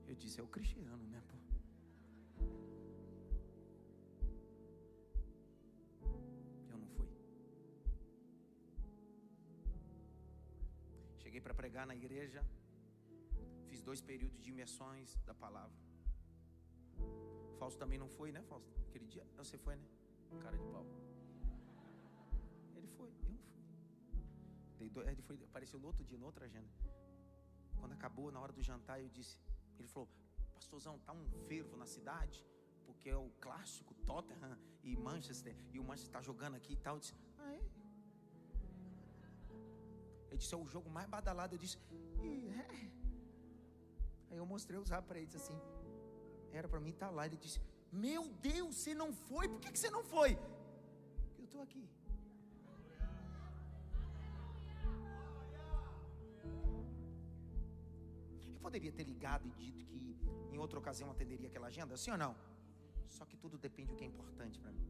[0.09, 1.36] Eu disse, é o Cristiano, né, pô?
[11.37, 12.43] Cheguei para pregar na igreja,
[13.69, 15.77] fiz dois períodos de imersões da palavra.
[17.59, 18.73] Fausto também não foi, né, Fausto?
[18.89, 19.85] Aquele dia, você foi, né?
[20.41, 20.87] Cara de pau.
[22.75, 23.37] Ele foi, eu não
[24.79, 24.89] fui.
[25.11, 26.71] Ele foi, apareceu no outro dia, na outra agenda.
[27.79, 29.39] Quando acabou, na hora do jantar, eu disse,
[29.79, 30.09] ele falou,
[30.55, 32.43] pastorzão, tá um fervo na cidade,
[32.87, 36.95] porque é o clássico Tottenham e Manchester, e o Manchester está jogando aqui e tal.
[36.95, 37.76] Eu disse, ah, é?
[40.37, 41.55] Ele disse, é o jogo mais badalado.
[41.55, 41.79] Eu disse,
[42.23, 42.69] "Ih, é.
[44.31, 45.59] Aí eu mostrei o zap para ele, disse assim,
[46.53, 47.25] era para mim estar lá.
[47.27, 47.59] Ele disse,
[47.91, 49.49] meu Deus, você não foi?
[49.49, 50.39] Por que, que você não foi?
[51.39, 51.89] Eu estou aqui.
[58.53, 60.01] Eu poderia ter ligado e dito que
[60.53, 62.37] em outra ocasião atenderia aquela agenda, sim ou não?
[63.09, 64.87] Só que tudo depende do que é importante para mim.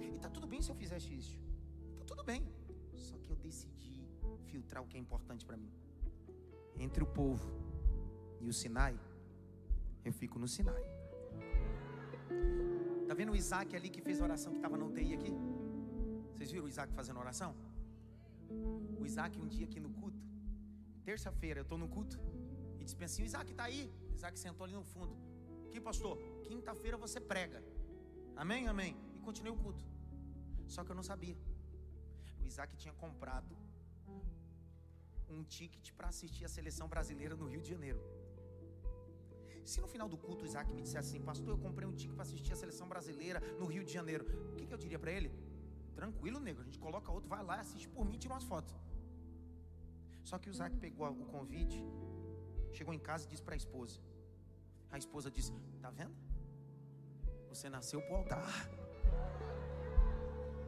[0.00, 1.36] E tá tudo bem se eu fizesse isso.
[1.98, 2.61] Tá tudo bem.
[3.08, 3.94] Só que eu decidi
[4.50, 5.72] filtrar o que é importante para mim.
[6.84, 7.48] Entre o povo
[8.40, 8.98] e o Sinai,
[10.04, 10.84] eu fico no Sinai.
[13.06, 15.32] Tá vendo o Isaac ali que fez a oração que estava na UTI aqui?
[16.32, 17.54] Vocês viram o Isaac fazendo oração?
[19.00, 20.20] O Isaac um dia aqui no culto,
[21.04, 22.18] terça-feira eu estou no culto
[22.78, 23.92] e disse assim, o Isaac tá aí.
[24.10, 25.16] O Isaac sentou ali no fundo.
[25.70, 26.18] Que pastor?
[26.42, 27.62] Quinta-feira você prega.
[28.36, 28.96] Amém, amém.
[29.14, 29.84] E continuei o culto.
[30.66, 31.36] Só que eu não sabia.
[32.52, 33.52] O Isaac tinha comprado
[35.34, 38.00] um ticket para assistir a seleção brasileira no Rio de Janeiro.
[39.64, 42.14] Se no final do culto o Isaac me dissesse assim, pastor, eu comprei um ticket
[42.14, 45.10] para assistir a seleção brasileira no Rio de Janeiro, o que, que eu diria para
[45.10, 45.30] ele?
[45.94, 48.74] Tranquilo, nego, a gente coloca outro, vai lá, assiste por mim, tira umas fotos.
[50.22, 51.82] Só que o Isaac pegou o convite,
[52.70, 53.98] chegou em casa e disse para a esposa.
[54.90, 56.14] A esposa disse: Tá vendo?
[57.48, 58.68] Você nasceu pro altar.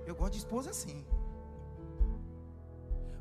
[0.07, 1.05] Eu gosto de esposa assim.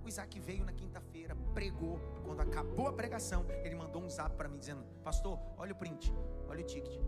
[0.03, 1.99] O Isaac veio na quinta-feira, pregou.
[2.25, 6.13] Quando acabou a pregação, ele mandou um zap para mim dizendo: Pastor, olha o print,
[6.47, 6.99] olha o ticket.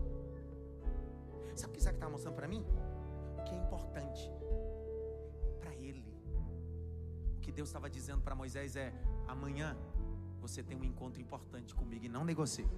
[1.54, 2.64] Sabe o que Isaac estava mostrando para mim?
[3.38, 4.30] O que é importante
[5.60, 6.04] para ele.
[7.36, 8.92] O que Deus estava dizendo para Moisés é:
[9.26, 9.76] amanhã
[10.40, 12.68] você tem um encontro importante comigo e não negocie.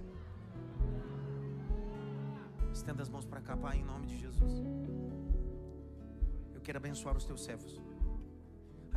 [2.73, 4.63] Estenda as mãos para cá, Pai, em nome de Jesus.
[6.53, 7.81] Eu quero abençoar os teus servos.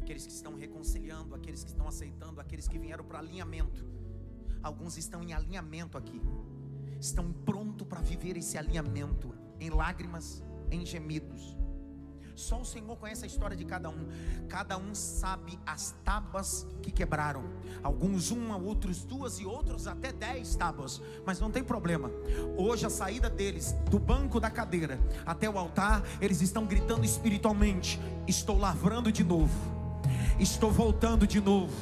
[0.03, 3.87] Aqueles que estão reconciliando, aqueles que estão aceitando, aqueles que vieram para alinhamento.
[4.61, 6.21] Alguns estão em alinhamento aqui.
[7.01, 10.43] Estão prontos para viver esse alinhamento em lágrimas,
[10.73, 11.57] em gemidos.
[12.35, 14.09] Só o Senhor conhece a história de cada um.
[14.49, 17.45] Cada um sabe as tábuas que quebraram.
[17.81, 21.01] Alguns uma, outros duas e outros até dez tábuas.
[21.25, 22.11] Mas não tem problema.
[22.57, 28.01] Hoje a saída deles do banco da cadeira até o altar, eles estão gritando espiritualmente:
[28.27, 29.72] Estou lavrando de novo.
[30.39, 31.73] Estou voltando de novo.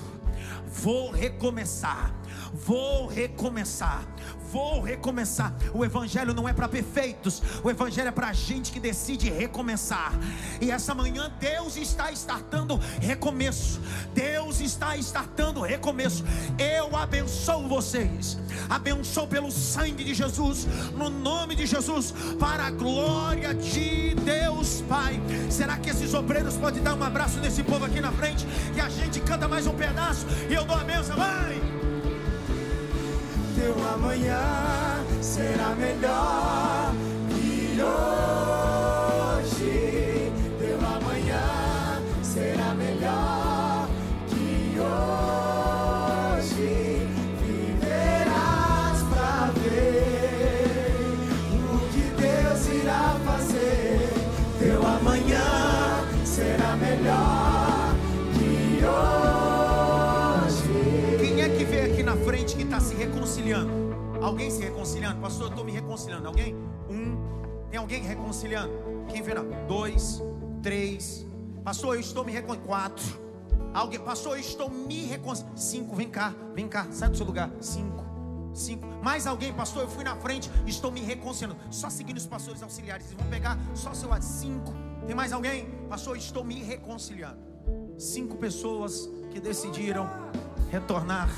[0.67, 2.15] Vou recomeçar.
[2.53, 4.05] Vou recomeçar.
[4.53, 5.55] Vou recomeçar.
[5.73, 7.43] O evangelho não é para perfeitos.
[7.63, 10.13] O evangelho é para gente que decide recomeçar.
[10.61, 13.81] E essa manhã Deus está startando recomeço.
[14.13, 16.25] Deus está startando recomeço.
[16.59, 18.39] Eu abençoo vocês.
[18.69, 20.67] Abençoo pelo sangue de Jesus,
[20.97, 25.21] no nome de Jesus, para a glória de Deus Pai.
[25.49, 28.47] Será que esses obreiros podem dar um abraço nesse povo aqui na frente?
[28.75, 31.70] E a gente canta mais um pedaço e eu dou a benção, vai!
[33.61, 36.95] Teu amanhã será melhor
[37.29, 38.60] que hoje.
[63.01, 63.71] Reconciliando?
[64.21, 65.21] Alguém se reconciliando?
[65.21, 66.29] Pastor, eu estou me reconciliando.
[66.29, 66.55] Alguém?
[66.89, 67.17] Um.
[67.71, 68.73] Tem alguém reconciliando?
[69.09, 69.43] Quem verá?
[69.67, 70.23] Dois,
[70.63, 71.27] três.
[71.65, 72.69] Pastor, eu estou me reconciliando.
[72.69, 73.21] Quatro.
[73.73, 74.01] Alguém?
[74.01, 75.59] Pastor, eu estou me reconciliando.
[75.59, 77.51] Cinco, vem cá, vem cá, sai do seu lugar.
[77.61, 78.05] Cinco.
[78.53, 78.87] Cinco.
[79.03, 79.85] Mais alguém, pastor?
[79.85, 81.57] Eu fui na frente, estou me reconciliando.
[81.71, 83.07] Só seguindo os pastores auxiliares.
[83.07, 84.23] Eles vão pegar só seu lado.
[84.23, 84.75] Cinco.
[85.07, 85.67] Tem mais alguém?
[85.89, 87.39] Pastor, eu estou me reconciliando.
[87.97, 90.09] Cinco pessoas que decidiram
[90.71, 91.29] retornar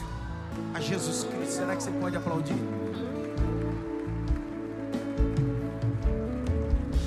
[0.74, 1.56] a Jesus Cristo.
[1.56, 2.54] Será que você pode aplaudir?